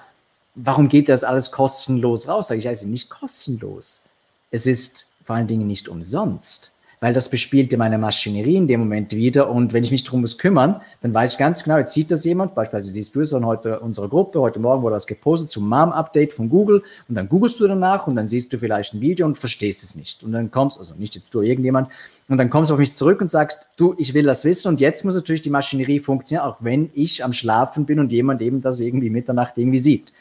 [0.53, 2.49] warum geht das alles kostenlos raus?
[2.49, 4.11] Sage ich, ist nicht kostenlos.
[4.51, 6.70] Es ist vor allen Dingen nicht umsonst
[7.01, 9.49] weil das bespielte meine Maschinerie in dem Moment wieder.
[9.49, 12.23] Und wenn ich mich darum muss kümmern, dann weiß ich ganz genau, jetzt sieht das
[12.23, 15.67] jemand, beispielsweise siehst du es an heute unserer Gruppe, heute Morgen wurde das gepostet zum
[15.67, 19.25] Mom-Update von Google und dann googelst du danach und dann siehst du vielleicht ein Video
[19.25, 20.23] und verstehst es nicht.
[20.23, 21.89] Und dann kommst, also nicht jetzt du, irgendjemand,
[22.29, 24.79] und dann kommst du auf mich zurück und sagst, du, ich will das wissen und
[24.79, 28.61] jetzt muss natürlich die Maschinerie funktionieren, auch wenn ich am Schlafen bin und jemand eben
[28.61, 30.13] das irgendwie Mitternacht irgendwie sieht.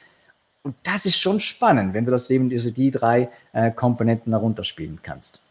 [0.62, 5.00] Und das ist schon spannend, wenn du das eben diese, die drei äh, Komponenten herunterspielen
[5.02, 5.42] kannst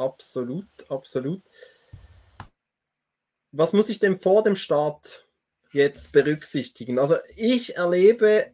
[0.00, 1.42] absolut, absolut.
[3.52, 5.28] Was muss ich denn vor dem Start
[5.72, 6.98] jetzt berücksichtigen?
[6.98, 8.52] Also ich erlebe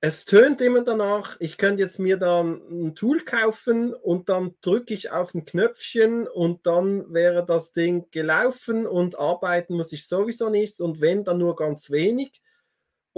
[0.00, 4.94] es tönt immer danach, ich könnte jetzt mir dann ein Tool kaufen und dann drücke
[4.94, 10.50] ich auf ein Knöpfchen und dann wäre das Ding gelaufen und arbeiten muss ich sowieso
[10.50, 12.40] nichts und wenn, dann nur ganz wenig.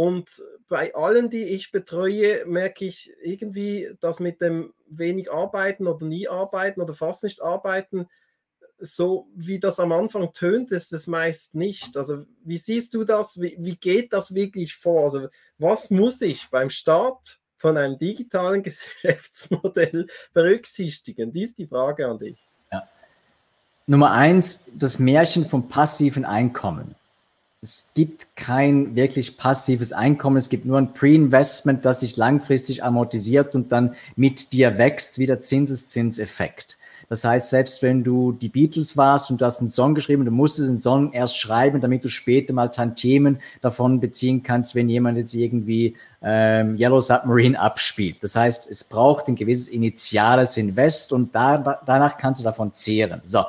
[0.01, 6.07] Und bei allen, die ich betreue, merke ich irgendwie, dass mit dem wenig arbeiten oder
[6.07, 8.09] nie arbeiten oder fast nicht arbeiten,
[8.79, 11.99] so wie das am Anfang tönt, ist es meist nicht.
[11.99, 13.43] Also wie siehst du das?
[13.43, 15.05] Wie, wie geht das wirklich vor?
[15.05, 21.31] Also was muss ich beim Start von einem digitalen Geschäftsmodell berücksichtigen?
[21.31, 22.39] Dies ist die Frage an dich.
[22.73, 22.89] Ja.
[23.87, 26.95] Nummer eins, das Märchen vom passiven Einkommen.
[27.63, 33.55] Es gibt kein wirklich passives Einkommen, es gibt nur ein Pre-Investment, das sich langfristig amortisiert
[33.55, 36.79] und dann mit dir wächst, wie der Zinseszinseffekt.
[37.11, 40.31] Das heißt, selbst wenn du die Beatles warst und du hast einen Song geschrieben, du
[40.31, 45.19] musstest den Song erst schreiben, damit du später mal Tantiemen davon beziehen kannst, wenn jemand
[45.19, 48.23] jetzt irgendwie ähm, Yellow Submarine abspielt.
[48.23, 53.21] Das heißt, es braucht ein gewisses initiales Invest und da, danach kannst du davon zehren.
[53.27, 53.45] So,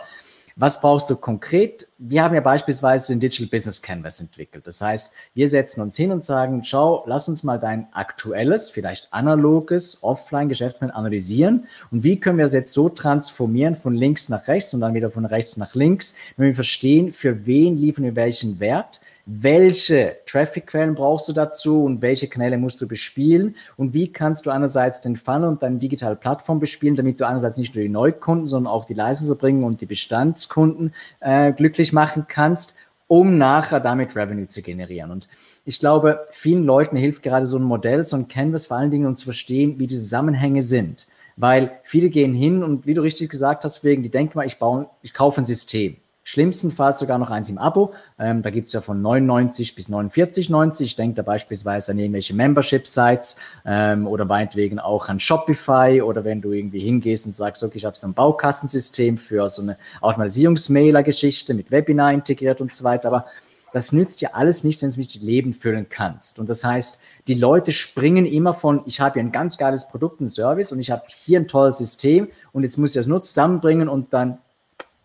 [0.55, 1.87] was brauchst du konkret?
[1.97, 4.67] Wir haben ja beispielsweise den Digital Business Canvas entwickelt.
[4.67, 9.11] Das heißt, wir setzen uns hin und sagen, schau, lass uns mal dein aktuelles, vielleicht
[9.11, 14.73] analoges Offline-Geschäftsmodell analysieren und wie können wir es jetzt so transformieren von links nach rechts
[14.73, 18.59] und dann wieder von rechts nach links, wenn wir verstehen, für wen liefern wir welchen
[18.59, 19.01] Wert,
[19.39, 24.49] welche Traffic-Quellen brauchst du dazu und welche Kanäle musst du bespielen und wie kannst du
[24.49, 28.47] einerseits den Funnel und deine digitale Plattform bespielen, damit du einerseits nicht nur die Neukunden,
[28.47, 32.75] sondern auch die Leistungserbringer und die Bestandskunden äh, glücklich machen kannst,
[33.07, 35.11] um nachher damit Revenue zu generieren.
[35.11, 35.29] Und
[35.65, 39.05] ich glaube, vielen Leuten hilft gerade so ein Modell, so ein Canvas vor allen Dingen,
[39.05, 41.07] um zu verstehen, wie die Zusammenhänge sind.
[41.37, 44.59] Weil viele gehen hin und wie du richtig gesagt hast, wegen, die denken mal, ich
[44.59, 45.97] baue, ich kaufe ein System.
[46.23, 47.93] Schlimmstenfalls sogar noch eins im Abo.
[48.19, 50.83] Ähm, da gibt es ja von 99 bis 49,90.
[50.83, 56.41] Ich denke da beispielsweise an irgendwelche Membership-Sites ähm, oder meinetwegen auch an Shopify oder wenn
[56.41, 61.55] du irgendwie hingehst und sagst, okay, ich habe so ein Baukastensystem für so eine Automatisierungsmailer-Geschichte
[61.55, 63.07] mit Webinar integriert und so weiter.
[63.07, 63.25] Aber
[63.73, 66.37] das nützt dir alles nichts, wenn du es mit Leben füllen kannst.
[66.37, 70.21] Und das heißt, die Leute springen immer von, ich habe hier ein ganz geiles Produkt,
[70.21, 73.23] ein Service und ich habe hier ein tolles System und jetzt muss ich das nur
[73.23, 74.37] zusammenbringen und dann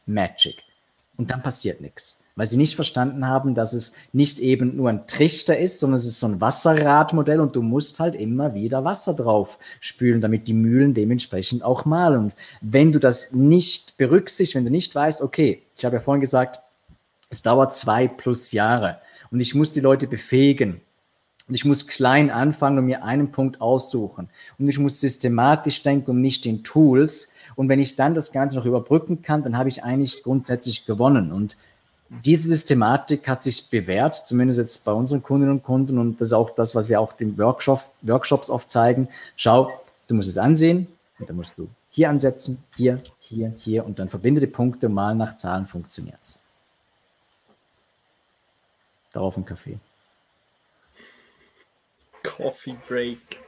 [0.05, 0.66] Magic
[1.17, 5.07] und dann passiert nichts, weil sie nicht verstanden haben, dass es nicht eben nur ein
[5.07, 9.15] Trichter ist, sondern es ist so ein Wasserradmodell und du musst halt immer wieder Wasser
[9.15, 12.19] drauf spülen, damit die Mühlen dementsprechend auch malen.
[12.19, 16.21] Und wenn du das nicht berücksichtigst, wenn du nicht weißt, okay, ich habe ja vorhin
[16.21, 16.61] gesagt,
[17.31, 18.99] es dauert zwei plus Jahre
[19.31, 20.81] und ich muss die Leute befähigen,
[21.49, 24.29] und ich muss klein anfangen und mir einen Punkt aussuchen.
[24.59, 28.57] Und ich muss systematisch denken und nicht in Tools, und wenn ich dann das Ganze
[28.57, 31.33] noch überbrücken kann, dann habe ich eigentlich grundsätzlich gewonnen.
[31.33, 31.57] Und
[32.09, 35.99] diese Systematik hat sich bewährt, zumindest jetzt bei unseren Kundinnen und Kunden.
[35.99, 39.09] Und das ist auch das, was wir auch den Workshop, Workshops oft zeigen.
[39.37, 39.73] Schau,
[40.07, 40.87] du musst es ansehen
[41.19, 45.15] und dann musst du hier ansetzen, hier, hier, hier und dann verbinde die Punkte mal
[45.15, 46.45] nach Zahlen funktioniert es.
[49.15, 49.79] Darauf ein Kaffee.
[52.23, 53.46] Coffee Break.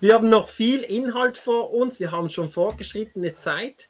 [0.00, 2.00] Wir haben noch viel Inhalt vor uns.
[2.00, 3.88] Wir haben schon fortgeschrittene Zeit.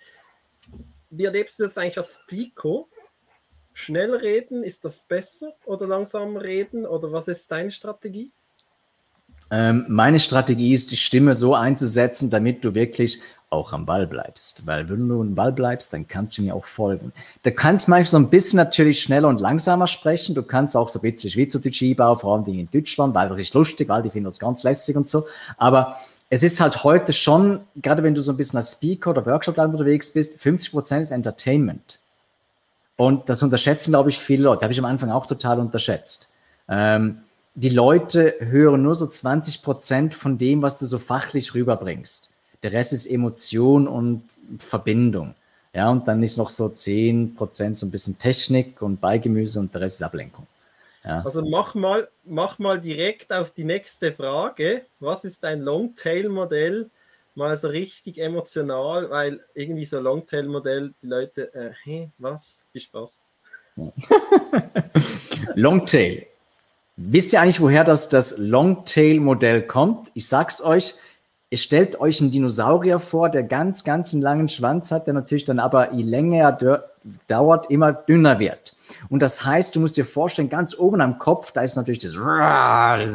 [1.11, 2.85] Wie erlebst du das eigentlich als Speaker?
[3.73, 6.85] Schnell reden, ist das besser oder langsam reden?
[6.85, 8.33] Oder was ist deine Strategie?
[9.51, 14.67] Ähm, meine Strategie ist, die Stimme so einzusetzen, damit du wirklich auch am Ball bleibst.
[14.67, 17.13] Weil wenn du am Ball bleibst, dann kannst du mir auch folgen.
[17.43, 20.35] Du kannst manchmal so ein bisschen natürlich schneller und langsamer sprechen.
[20.35, 23.55] Du kannst auch so ein bisschen Schweizerdeutsch einbauen, vor allem in Deutschland, weil das ist
[23.55, 25.25] lustig, weil die finden das ganz lässig und so.
[25.57, 25.97] Aber
[26.31, 29.57] es ist halt heute schon, gerade wenn du so ein bisschen als Speaker oder Workshop
[29.57, 32.01] unterwegs bist, 50 Prozent ist Entertainment.
[32.97, 34.63] Und das unterschätzen, glaube ich, viele Leute.
[34.63, 36.35] Habe ich am Anfang auch total unterschätzt.
[36.69, 37.21] Ähm,
[37.55, 42.35] die Leute hören nur so 20 Prozent von dem, was du so fachlich rüberbringst.
[42.63, 44.23] Der Rest ist Emotion und
[44.59, 45.35] Verbindung.
[45.75, 49.83] Ja, und dann ist noch so 10% so ein bisschen Technik und Beigemüse und der
[49.83, 50.47] Rest ist Ablenkung.
[51.05, 51.23] Ja.
[51.25, 54.83] Also mach mal, mach mal direkt auf die nächste Frage.
[55.01, 56.91] Was ist ein Longtail-Modell?
[57.35, 62.65] Mal so richtig emotional, weil irgendwie so Longtail-Modell, die Leute, äh, hey, was?
[62.73, 63.25] Viel Spaß.
[65.55, 66.27] Longtail.
[66.97, 70.11] Wisst ihr eigentlich, woher das, das Longtail-Modell kommt?
[70.15, 70.95] Ich sag's euch,
[71.51, 75.47] Ihr stellt euch einen Dinosaurier vor, der ganz, ganz einen langen Schwanz hat, der natürlich
[75.47, 76.85] dann aber, je länger er
[77.27, 78.75] dauert, immer dünner wird.
[79.09, 82.15] Und das heißt, du musst dir vorstellen, ganz oben am Kopf, da ist natürlich das,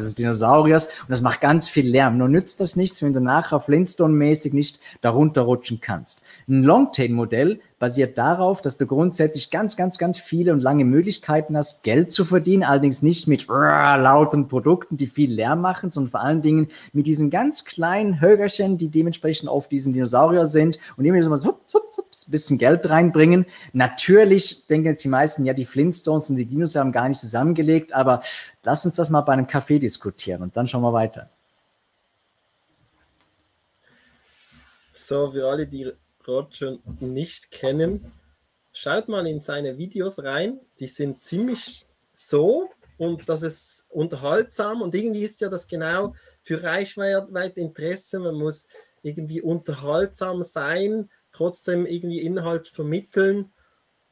[0.00, 2.18] ist Dinosauriers und das macht ganz viel Lärm.
[2.18, 6.24] Nur nützt das nichts, wenn du nachher Flintstone-mäßig nicht darunter rutschen kannst.
[6.48, 11.82] Ein Longtail-Modell basiert darauf, dass du grundsätzlich ganz, ganz, ganz viele und lange Möglichkeiten hast,
[11.82, 16.40] Geld zu verdienen, allerdings nicht mit lauten Produkten, die viel Lärm machen, sondern vor allen
[16.40, 21.58] Dingen mit diesen ganz kleinen Högerchen, die dementsprechend auf diesen Dinosaurier sind und immer so
[21.66, 23.44] so, ein bisschen Geld reinbringen.
[23.74, 27.92] Natürlich denken jetzt die meisten, ja, die Flintstones und die Dinos haben gar nicht zusammengelegt,
[27.92, 28.22] aber
[28.62, 31.28] lass uns das mal bei einem Café diskutieren und dann schauen wir weiter.
[34.94, 35.92] So, für alle, die
[36.26, 38.12] Roger nicht kennen,
[38.72, 40.60] schaut mal in seine Videos rein.
[40.78, 46.62] Die sind ziemlich so und das ist unterhaltsam und irgendwie ist ja das genau für
[46.62, 48.18] Reichweite Interesse.
[48.18, 48.68] Man muss
[49.02, 53.52] irgendwie unterhaltsam sein, trotzdem irgendwie Inhalt vermitteln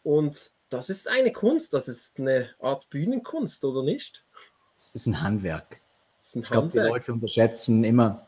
[0.02, 4.24] und das ist eine Kunst, das ist eine Art Bühnenkunst, oder nicht?
[4.76, 5.80] Es ist ein Handwerk.
[6.18, 8.26] Ist ein ich glaube, die Leute unterschätzen immer,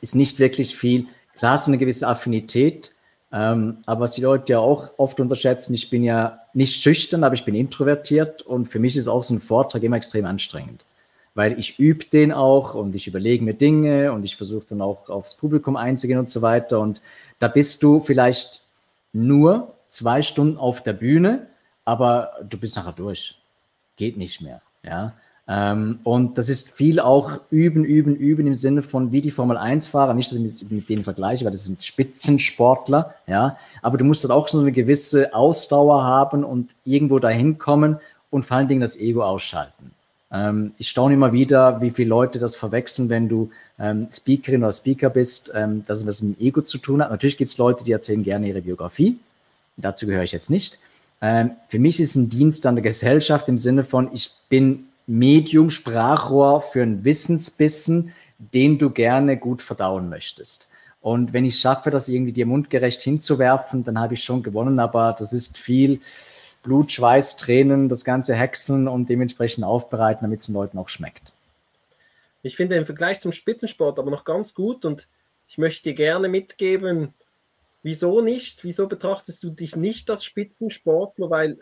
[0.00, 1.06] ist nicht wirklich viel.
[1.36, 2.92] Klar, so eine gewisse Affinität,
[3.30, 7.34] ähm, aber was die Leute ja auch oft unterschätzen, ich bin ja nicht schüchtern, aber
[7.34, 10.84] ich bin introvertiert und für mich ist auch so ein Vortrag immer extrem anstrengend,
[11.34, 15.10] weil ich übe den auch und ich überlege mir Dinge und ich versuche dann auch
[15.10, 17.02] aufs Publikum einzugehen und so weiter und
[17.38, 18.62] da bist du vielleicht
[19.12, 21.48] nur zwei Stunden auf der Bühne,
[21.84, 23.40] aber du bist nachher durch.
[23.96, 25.14] Geht nicht mehr, ja.
[25.50, 29.56] Ähm, und das ist viel auch üben, üben, üben im Sinne von wie die Formel
[29.56, 30.12] 1-Fahrer.
[30.12, 33.56] Nicht, dass ich mit, mit denen vergleiche, weil das sind Spitzensportler, ja.
[33.80, 37.96] Aber du musst dann auch so eine gewisse Ausdauer haben und irgendwo dahin kommen
[38.30, 39.92] und vor allen Dingen das Ego ausschalten.
[40.30, 44.72] Ähm, ich staune immer wieder, wie viele Leute das verwechseln, wenn du ähm, Speakerin oder
[44.72, 47.10] Speaker bist, ähm, dass es was mit dem Ego zu tun hat.
[47.10, 49.18] Natürlich gibt es Leute, die erzählen gerne ihre Biografie.
[49.78, 50.78] Dazu gehöre ich jetzt nicht.
[51.22, 55.70] Ähm, für mich ist ein Dienst an der Gesellschaft im Sinne von, ich bin Medium,
[55.70, 60.68] Sprachrohr für einen Wissensbissen, den du gerne gut verdauen möchtest.
[61.00, 65.14] Und wenn ich schaffe, das irgendwie dir mundgerecht hinzuwerfen, dann habe ich schon gewonnen, aber
[65.18, 66.00] das ist viel
[66.62, 71.32] Blut, Schweiß, Tränen, das ganze Hexen und dementsprechend aufbereiten, damit es den Leuten auch schmeckt.
[72.42, 75.08] Ich finde den Vergleich zum Spitzensport aber noch ganz gut und
[75.48, 77.14] ich möchte dir gerne mitgeben,
[77.82, 78.64] Wieso nicht?
[78.64, 81.30] Wieso betrachtest du dich nicht als Spitzensportler?
[81.30, 81.56] Weil, äh,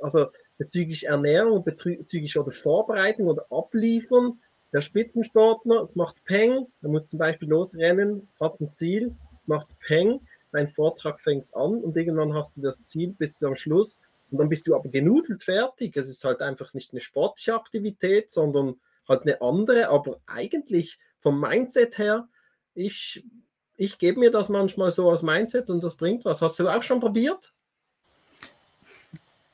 [0.00, 0.26] also
[0.60, 4.38] bezüglich Ernährung, bezüglich oder Vorbereitung oder Abliefern,
[4.74, 9.78] der Spitzensportler, es macht Peng, er muss zum Beispiel losrennen, hat ein Ziel, es macht
[9.80, 10.20] Peng,
[10.52, 14.36] dein Vortrag fängt an und irgendwann hast du das Ziel, bist du am Schluss und
[14.36, 15.96] dann bist du aber genudelt fertig.
[15.96, 21.40] Es ist halt einfach nicht eine sportliche Aktivität, sondern halt eine andere, aber eigentlich vom
[21.40, 22.28] Mindset her,
[22.74, 23.24] ich
[23.78, 26.42] ich gebe mir das manchmal so als Mindset und das bringt was.
[26.42, 27.54] Hast du auch schon probiert?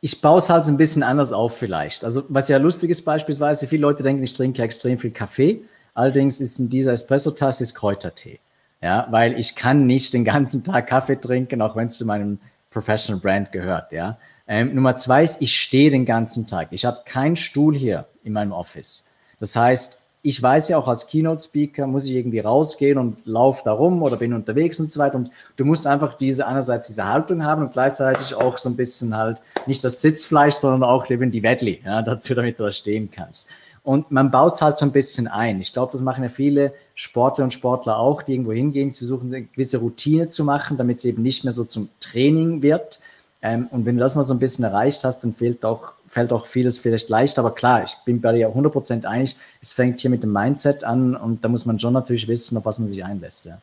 [0.01, 2.05] Ich baue es halt ein bisschen anders auf vielleicht.
[2.05, 5.62] Also was ja lustig ist beispielsweise, viele Leute denken, ich trinke extrem viel Kaffee.
[5.94, 8.38] Allerdings ist in dieser Espresso-Tasse Kräutertee.
[8.82, 12.38] Ja, weil ich kann nicht den ganzen Tag Kaffee trinken, auch wenn es zu meinem
[12.70, 13.92] Professional Brand gehört.
[13.92, 14.18] Ja.
[14.47, 16.68] Ähm, Nummer zwei ist, ich stehe den ganzen Tag.
[16.70, 19.11] Ich habe keinen Stuhl hier in meinem Office.
[19.40, 23.70] Das heißt, ich weiß ja auch als Keynote-Speaker muss ich irgendwie rausgehen und laufe da
[23.70, 25.14] rum oder bin unterwegs und so weiter.
[25.14, 29.16] Und du musst einfach diese einerseits diese Haltung haben und gleichzeitig auch so ein bisschen
[29.16, 33.09] halt nicht das Sitzfleisch, sondern auch eben die Wedli ja, dazu, damit du da stehen
[33.09, 33.49] kannst.
[33.85, 35.61] Und man baut es halt so ein bisschen ein.
[35.61, 38.91] Ich glaube, das machen ja viele Sportler und Sportler auch, die irgendwo hingehen.
[38.91, 42.62] Sie versuchen eine gewisse Routine zu machen, damit es eben nicht mehr so zum Training
[42.62, 42.99] wird.
[43.43, 46.33] Ähm, und wenn du das mal so ein bisschen erreicht hast, dann fehlt auch fällt
[46.33, 50.09] auch vieles vielleicht leicht, aber klar, ich bin bei dir 100% einig, es fängt hier
[50.09, 53.05] mit dem Mindset an und da muss man schon natürlich wissen, auf was man sich
[53.05, 53.45] einlässt.
[53.45, 53.61] Ja,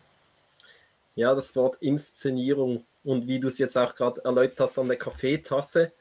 [1.16, 4.97] ja das Wort Inszenierung und wie du es jetzt auch gerade erläutert hast an der
[4.97, 5.91] Kaffeetasse,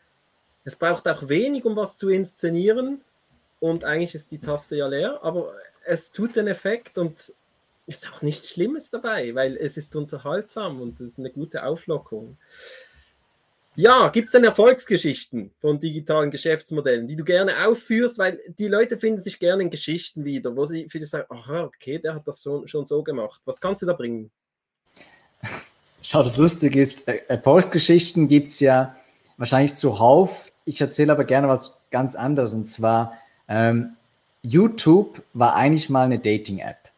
[0.64, 3.00] es braucht auch wenig, um was zu inszenieren
[3.58, 5.54] und eigentlich ist die Tasse ja leer, aber
[5.86, 7.32] es tut den Effekt und
[7.86, 12.36] ist auch nichts Schlimmes dabei, weil es ist unterhaltsam und es ist eine gute Auflockung.
[13.74, 18.98] Ja, gibt es denn Erfolgsgeschichten von digitalen Geschäftsmodellen, die du gerne aufführst, weil die Leute
[18.98, 22.42] finden sich gerne in Geschichten wieder, wo sie viele sagen, aha, okay, der hat das
[22.42, 23.40] schon, schon so gemacht.
[23.46, 24.30] Was kannst du da bringen?
[26.02, 28.94] Schau, das Lustige ist, äh, Erfolgsgeschichten gibt es ja
[29.38, 30.52] wahrscheinlich zuhauf.
[30.66, 32.52] Ich erzähle aber gerne was ganz anderes.
[32.52, 33.16] Und zwar,
[33.48, 33.96] ähm,
[34.42, 36.90] YouTube war eigentlich mal eine Dating-App.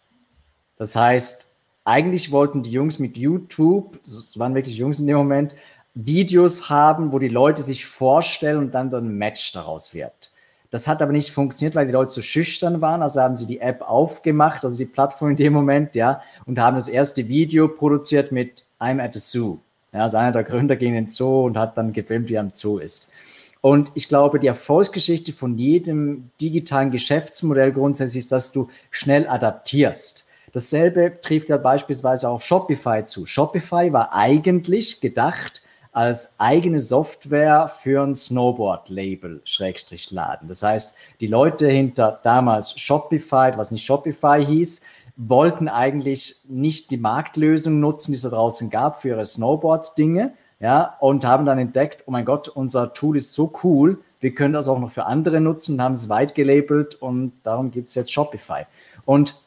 [0.77, 1.55] Das heißt,
[1.85, 5.55] eigentlich wollten die Jungs mit YouTube, es waren wirklich Jungs in dem Moment,
[5.95, 10.33] Videos haben, wo die Leute sich vorstellen und dann ein Match daraus wird.
[10.71, 13.01] Das hat aber nicht funktioniert, weil die Leute so schüchtern waren.
[13.01, 16.75] Also haben sie die App aufgemacht, also die Plattform in dem Moment, ja, und haben
[16.75, 19.59] das erste Video produziert mit I'm at the Zoo.
[19.93, 22.41] Ja, also einer der Gründer ging in den Zoo und hat dann gefilmt, wie er
[22.41, 23.13] im Zoo ist.
[23.61, 30.27] Und ich glaube, die Erfolgsgeschichte von jedem digitalen Geschäftsmodell grundsätzlich ist, dass du schnell adaptierst.
[30.53, 33.27] Dasselbe trifft ja beispielsweise auf Shopify zu.
[33.27, 35.63] Shopify war eigentlich gedacht
[35.95, 40.49] als eigene Software für ein Snowboard-Label, Schrägstrich Laden.
[40.49, 44.85] Das heißt, die Leute hinter damals Shopify, was nicht Shopify hieß,
[45.17, 50.97] wollten eigentlich nicht die Marktlösung nutzen, die es da draußen gab für ihre Snowboard-Dinge, ja,
[50.99, 54.67] und haben dann entdeckt, oh mein Gott, unser Tool ist so cool, wir können das
[54.67, 58.13] auch noch für andere nutzen und haben es weit gelabelt und darum gibt es jetzt
[58.13, 58.67] Shopify.
[59.05, 59.44] Und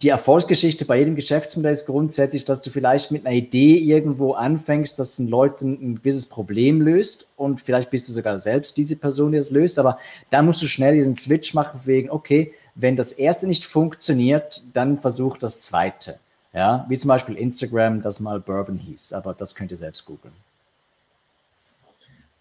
[0.00, 4.98] die Erfolgsgeschichte bei jedem Geschäftsmodell ist grundsätzlich, dass du vielleicht mit einer Idee irgendwo anfängst,
[4.98, 9.32] dass den Leuten ein gewisses Problem löst und vielleicht bist du sogar selbst diese Person,
[9.32, 9.98] die es löst, aber
[10.30, 14.98] da musst du schnell diesen Switch machen wegen, okay, wenn das erste nicht funktioniert, dann
[14.98, 16.18] versuch das zweite.
[16.54, 20.34] Ja, wie zum Beispiel Instagram, das mal Bourbon hieß, aber das könnt ihr selbst googeln.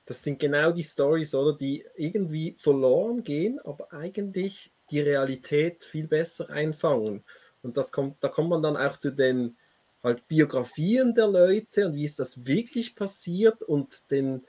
[0.06, 6.08] Das sind genau die Stories, oder die irgendwie verloren gehen, aber eigentlich die Realität viel
[6.08, 7.24] besser einfangen.
[7.64, 9.56] Und das kommt, da kommt man dann auch zu den
[10.04, 14.44] halt Biografien der Leute und wie ist das wirklich passiert und den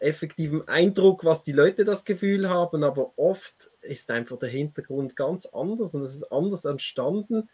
[0.00, 5.46] effektiven Eindruck, was die Leute das Gefühl haben, aber oft ist einfach der Hintergrund ganz
[5.46, 7.48] anders und es ist anders entstanden.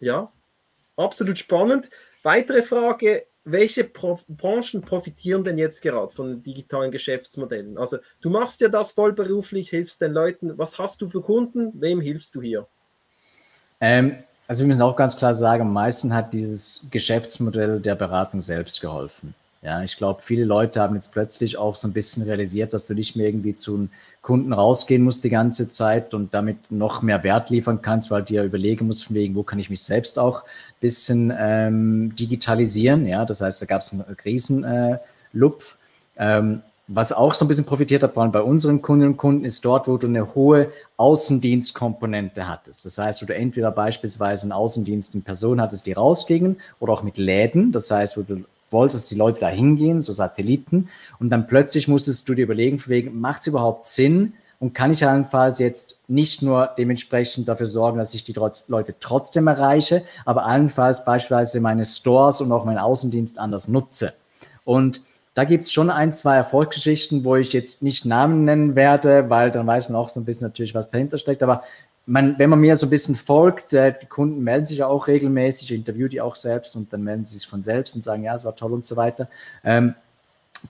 [0.00, 0.30] Ja,
[0.96, 1.88] absolut spannend.
[2.22, 7.78] Weitere Frage, welche Pro Branchen profitieren denn jetzt gerade von digitalen Geschäftsmodellen?
[7.78, 10.58] Also du machst ja das vollberuflich, hilfst den Leuten.
[10.58, 11.72] Was hast du für Kunden?
[11.80, 12.68] Wem hilfst du hier?
[13.80, 14.16] Ähm,
[14.46, 18.80] also wir müssen auch ganz klar sagen, am meisten hat dieses Geschäftsmodell der Beratung selbst
[18.80, 19.34] geholfen.
[19.60, 22.94] Ja, ich glaube, viele Leute haben jetzt plötzlich auch so ein bisschen realisiert, dass du
[22.94, 23.90] nicht mehr irgendwie zu einem
[24.22, 28.34] Kunden rausgehen musst die ganze Zeit und damit noch mehr Wert liefern kannst, weil du
[28.34, 33.06] ja überlegen musst, von wegen, wo kann ich mich selbst auch ein bisschen ähm, digitalisieren.
[33.06, 35.76] Ja, das heißt, da gab es einen Riesenlupf.
[36.16, 39.62] Äh, ähm, was auch so ein bisschen profitiert hat bei unseren Kunden und Kunden ist
[39.62, 42.86] dort, wo du eine hohe Außendienstkomponente hattest.
[42.86, 47.02] Das heißt, wo du entweder beispielsweise einen Außendienst in Person hattest, die rausgingen oder auch
[47.02, 47.72] mit Läden.
[47.72, 50.88] Das heißt, wo du wolltest, die Leute da hingehen, so Satelliten.
[51.20, 54.32] Und dann plötzlich musstest du dir überlegen, wegen, macht es überhaupt Sinn?
[54.60, 59.46] Und kann ich allenfalls jetzt nicht nur dementsprechend dafür sorgen, dass ich die Leute trotzdem
[59.46, 64.14] erreiche, aber allenfalls beispielsweise meine Stores und auch meinen Außendienst anders nutze.
[64.64, 65.02] Und
[65.38, 69.52] da gibt es schon ein, zwei Erfolgsgeschichten, wo ich jetzt nicht Namen nennen werde, weil
[69.52, 71.44] dann weiß man auch so ein bisschen natürlich, was dahinter steckt.
[71.44, 71.62] Aber
[72.06, 75.06] man, wenn man mir so ein bisschen folgt, äh, die Kunden melden sich ja auch
[75.06, 78.24] regelmäßig, ich interviewe die auch selbst und dann melden sie sich von selbst und sagen,
[78.24, 79.28] ja, es war toll und so weiter.
[79.62, 79.94] Ähm,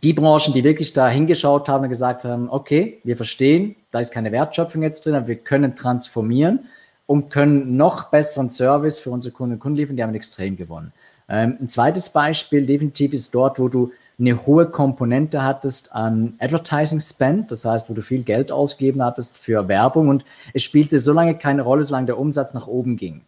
[0.02, 4.12] die Branchen, die wirklich da hingeschaut haben und gesagt haben, okay, wir verstehen, da ist
[4.12, 6.66] keine Wertschöpfung jetzt drin, aber wir können transformieren
[7.06, 10.92] und können noch besseren Service für unsere Kunden und Kunden liefern, die haben extrem gewonnen.
[11.26, 17.00] Ähm, ein zweites Beispiel definitiv ist dort, wo du eine hohe Komponente hattest an Advertising
[17.00, 21.12] Spend, das heißt, wo du viel Geld ausgegeben hattest für Werbung und es spielte so
[21.12, 23.22] lange keine Rolle, solange der Umsatz nach oben ging.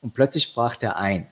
[0.00, 1.28] Und plötzlich brach der ein.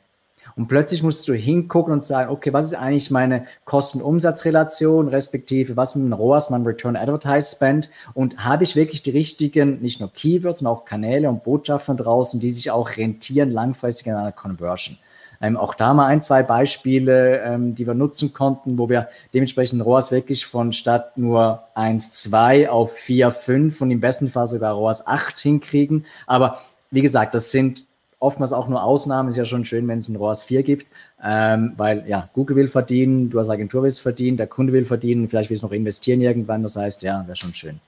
[0.55, 5.97] Und plötzlich musst du hingucken und sagen, okay, was ist eigentlich meine Kosten-Umsatz-Relation, respektive was
[5.97, 10.13] ist mein ROAS, mein Return Advertise Spend und habe ich wirklich die richtigen, nicht nur
[10.13, 14.99] Keywords, sondern auch Kanäle und Botschaften draußen, die sich auch rentieren langfristig in einer Conversion.
[15.43, 19.85] Ähm, auch da mal ein, zwei Beispiele, ähm, die wir nutzen konnten, wo wir dementsprechend
[19.85, 24.75] ROAS wirklich von statt nur 1, 2 auf 4, 5 und im besten Fall sogar
[24.75, 26.07] ROAS 8 hinkriegen.
[26.29, 26.61] Aber
[26.93, 27.85] wie gesagt, das sind
[28.21, 29.31] oftmals auch nur Ausnahmen.
[29.31, 30.87] Ist ja schon schön, wenn es ein ROAS 4 gibt,
[31.23, 35.29] ähm, weil ja, Google will verdienen, du als Agentur willst verdienen, der Kunde will verdienen,
[35.29, 36.63] vielleicht willst du noch investieren irgendwann.
[36.63, 37.81] Das heißt, ja, wäre schon schön.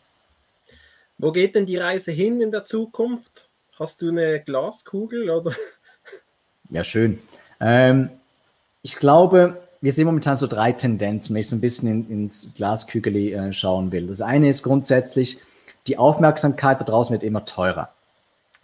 [1.18, 3.48] Wo geht denn die Reise hin in der Zukunft?
[3.78, 5.52] Hast du eine Glaskugel oder?
[6.70, 7.20] Ja, schön.
[7.60, 8.10] Ähm,
[8.82, 12.54] ich glaube, wir sehen momentan so drei Tendenzen, wenn ich so ein bisschen in, ins
[12.54, 14.06] Glaskügel äh, schauen will.
[14.06, 15.38] Das eine ist grundsätzlich,
[15.86, 17.90] die Aufmerksamkeit da draußen wird immer teurer.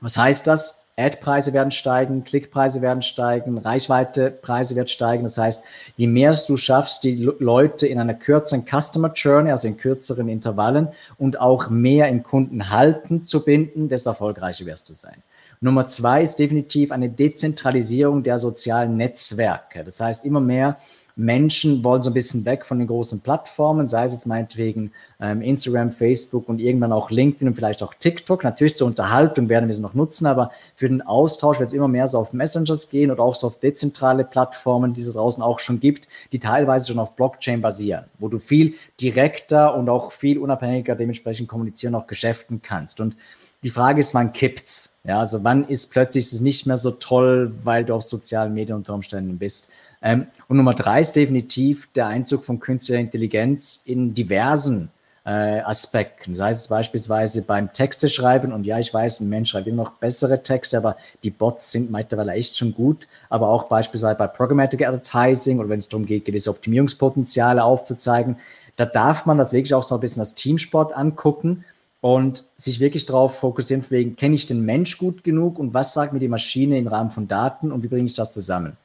[0.01, 0.81] Was heißt das?
[0.97, 5.23] Ad-Preise werden steigen, Klickpreise werden steigen, Reichweitepreise werden steigen.
[5.23, 5.65] Das heißt,
[5.97, 10.89] je mehr du schaffst, die Leute in einer kürzeren Customer Journey, also in kürzeren Intervallen
[11.19, 15.23] und auch mehr im Kundenhalten zu binden, desto erfolgreicher wirst du sein.
[15.63, 19.85] Nummer zwei ist definitiv eine Dezentralisierung der sozialen Netzwerke.
[19.85, 20.79] Das heißt, immer mehr
[21.17, 25.43] Menschen wollen so ein bisschen weg von den großen Plattformen, sei es jetzt meinetwegen ähm,
[25.43, 28.43] Instagram, Facebook und irgendwann auch LinkedIn und vielleicht auch TikTok.
[28.43, 31.89] Natürlich zur Unterhaltung werden wir sie noch nutzen, aber für den Austausch wird es immer
[31.89, 35.59] mehr so auf Messengers gehen oder auch so auf dezentrale Plattformen, die es draußen auch
[35.59, 40.39] schon gibt, die teilweise schon auf Blockchain basieren, wo du viel direkter und auch viel
[40.39, 42.99] unabhängiger dementsprechend kommunizieren, auch geschäften kannst.
[42.99, 43.15] Und
[43.63, 44.90] die Frage ist, wann kippt's?
[45.05, 48.77] Ja, also wann ist plötzlich es nicht mehr so toll, weil du auf sozialen Medien
[48.77, 49.71] unter Umständen bist?
[50.03, 54.91] Ähm, und Nummer drei ist definitiv der Einzug von künstlicher Intelligenz in diversen
[55.25, 56.35] äh, Aspekten.
[56.35, 60.43] Sei es beispielsweise beim Texteschreiben und ja, ich weiß, ein Mensch schreibt immer noch bessere
[60.43, 63.07] Texte, aber die Bots sind mittlerweile echt schon gut.
[63.29, 68.37] Aber auch beispielsweise bei Programmatic Advertising oder wenn es darum geht, gewisse Optimierungspotenziale aufzuzeigen,
[68.77, 71.65] da darf man das wirklich auch so ein bisschen als Teamsport angucken
[72.01, 76.13] und sich wirklich darauf fokussieren, wegen, kenne ich den Mensch gut genug und was sagt
[76.13, 78.77] mir die Maschine im Rahmen von Daten und wie bringe ich das zusammen?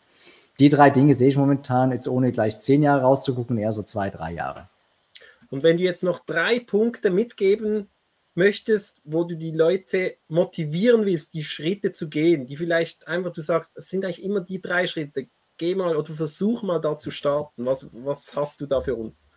[0.59, 4.09] Die drei Dinge sehe ich momentan, jetzt ohne gleich zehn Jahre rauszugucken, eher so zwei,
[4.09, 4.69] drei Jahre.
[5.49, 7.89] Und wenn du jetzt noch drei Punkte mitgeben
[8.35, 13.41] möchtest, wo du die Leute motivieren willst, die Schritte zu gehen, die vielleicht einfach du
[13.41, 17.11] sagst, es sind eigentlich immer die drei Schritte, geh mal oder versuch mal da zu
[17.11, 17.65] starten.
[17.65, 19.29] Was, was hast du da für uns?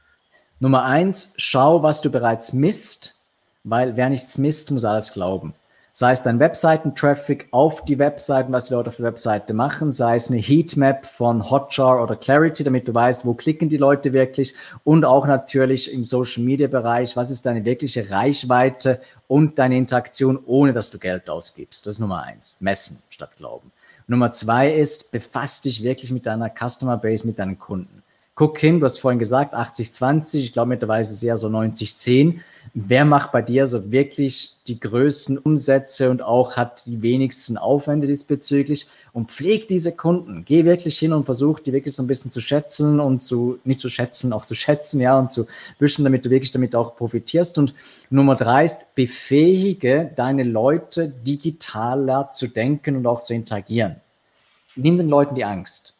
[0.61, 3.18] Nummer eins, schau, was du bereits misst,
[3.64, 5.54] weil wer nichts misst, muss alles glauben
[5.98, 10.14] sei es dein Webseiten-Traffic auf die Webseiten, was die Leute auf der Webseite machen, sei
[10.14, 14.54] es eine Heatmap von Hotjar oder Clarity, damit du weißt, wo klicken die Leute wirklich
[14.84, 20.90] und auch natürlich im Social-Media-Bereich, was ist deine wirkliche Reichweite und deine Interaktion, ohne dass
[20.90, 21.84] du Geld ausgibst.
[21.84, 22.59] Das ist Nummer eins.
[22.61, 23.72] Messen statt glauben.
[24.06, 28.04] Nummer zwei ist, befasst dich wirklich mit deiner Customer Base, mit deinen Kunden.
[28.36, 32.38] Guck hin, du hast vorhin gesagt, 80-20, ich glaube mittlerweile ist es eher so 90-10.
[32.75, 38.07] Wer macht bei dir so wirklich die größten Umsätze und auch hat die wenigsten Aufwände
[38.07, 40.45] diesbezüglich und pflegt diese Kunden.
[40.45, 43.81] Geh wirklich hin und versuch die wirklich so ein bisschen zu schätzen und zu, nicht
[43.81, 45.47] zu schätzen, auch zu schätzen, ja, und zu
[45.79, 47.59] wischen, damit du wirklich damit auch profitierst.
[47.59, 47.75] Und
[48.11, 53.97] Nummer drei ist, befähige deine Leute digitaler zu denken und auch zu interagieren.
[54.77, 55.95] Nimm den Leuten die Angst.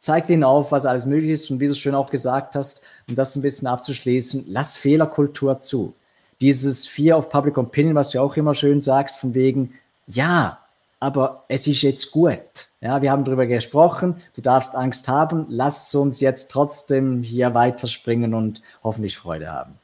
[0.00, 2.82] Zeig denen auf, was alles möglich ist und wie du es schön auch gesagt hast,
[3.08, 5.94] um das ein bisschen abzuschließen, lass Fehlerkultur zu
[6.40, 9.74] dieses Fear of Public Opinion, was du auch immer schön sagst, von wegen,
[10.06, 10.58] ja,
[11.00, 12.40] aber es ist jetzt gut.
[12.80, 18.34] Ja, wir haben darüber gesprochen, du darfst Angst haben, lass uns jetzt trotzdem hier weiterspringen
[18.34, 19.74] und hoffentlich Freude haben.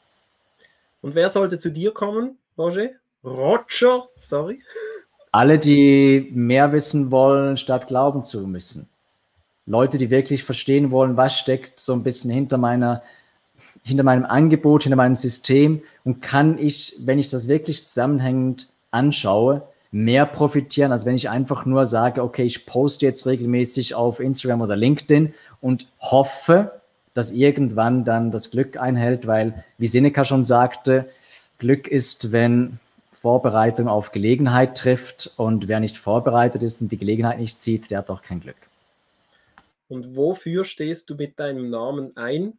[1.03, 2.91] Und wer sollte zu dir kommen, Roger?
[3.25, 4.61] Roger, sorry.
[5.33, 8.89] Alle, die mehr wissen wollen, statt glauben zu müssen.
[9.67, 13.03] Leute, die wirklich verstehen wollen, was steckt so ein bisschen hinter meiner
[13.83, 19.63] hinter meinem Angebot, hinter meinem System und kann ich, wenn ich das wirklich zusammenhängend anschaue,
[19.91, 24.63] mehr profitieren, als wenn ich einfach nur sage, okay, ich poste jetzt regelmäßig auf Instagram
[24.63, 26.81] oder LinkedIn und hoffe,
[27.13, 31.09] dass irgendwann dann das Glück einhält, weil, wie Seneca schon sagte,
[31.59, 32.81] Glück ist, wenn
[33.13, 37.99] Vorbereitung auf Gelegenheit trifft und wer nicht vorbereitet ist und die Gelegenheit nicht sieht, der
[37.99, 38.57] hat auch kein Glück.
[39.89, 42.59] Und wofür stehst du mit deinem Namen ein?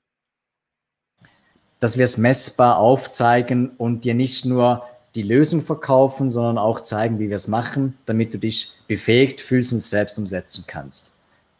[1.79, 7.19] dass wir es messbar aufzeigen und dir nicht nur die Lösung verkaufen, sondern auch zeigen,
[7.19, 11.11] wie wir es machen, damit du dich befähigt fühlst und selbst umsetzen kannst.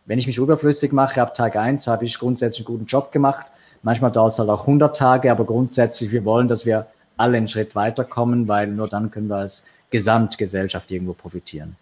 [0.06, 3.46] Wenn ich mich überflüssig mache, ab Tag eins habe ich grundsätzlich einen guten Job gemacht.
[3.82, 6.88] Manchmal dauert es halt auch 100 Tage, aber grundsätzlich, wir wollen, dass wir
[7.18, 11.76] alle einen Schritt weiterkommen, weil nur dann können wir als Gesamtgesellschaft irgendwo profitieren.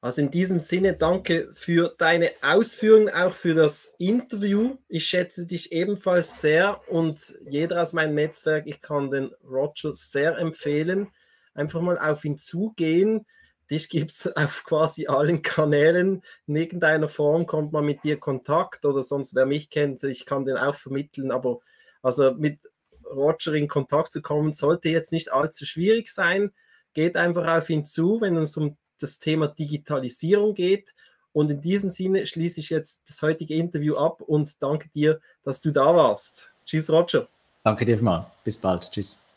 [0.00, 4.76] Also in diesem Sinne danke für deine Ausführungen, auch für das Interview.
[4.88, 10.38] Ich schätze dich ebenfalls sehr und jeder aus meinem Netzwerk, ich kann den Roger sehr
[10.38, 11.08] empfehlen.
[11.52, 13.26] Einfach mal auf ihn zugehen.
[13.72, 16.22] Dich gibt es auf quasi allen Kanälen.
[16.46, 20.44] In irgendeiner Form kommt man mit dir Kontakt oder sonst, wer mich kennt, ich kann
[20.44, 21.32] den auch vermitteln.
[21.32, 21.58] Aber
[22.02, 22.60] also mit
[23.04, 26.52] Roger in Kontakt zu kommen, sollte jetzt nicht allzu schwierig sein.
[26.92, 30.94] Geht einfach auf ihn zu, wenn es um das Thema Digitalisierung geht.
[31.32, 35.60] Und in diesem Sinne schließe ich jetzt das heutige Interview ab und danke dir, dass
[35.60, 36.50] du da warst.
[36.64, 37.28] Tschüss, Roger.
[37.64, 38.30] Danke dir mal.
[38.44, 38.90] Bis bald.
[38.90, 39.28] Tschüss.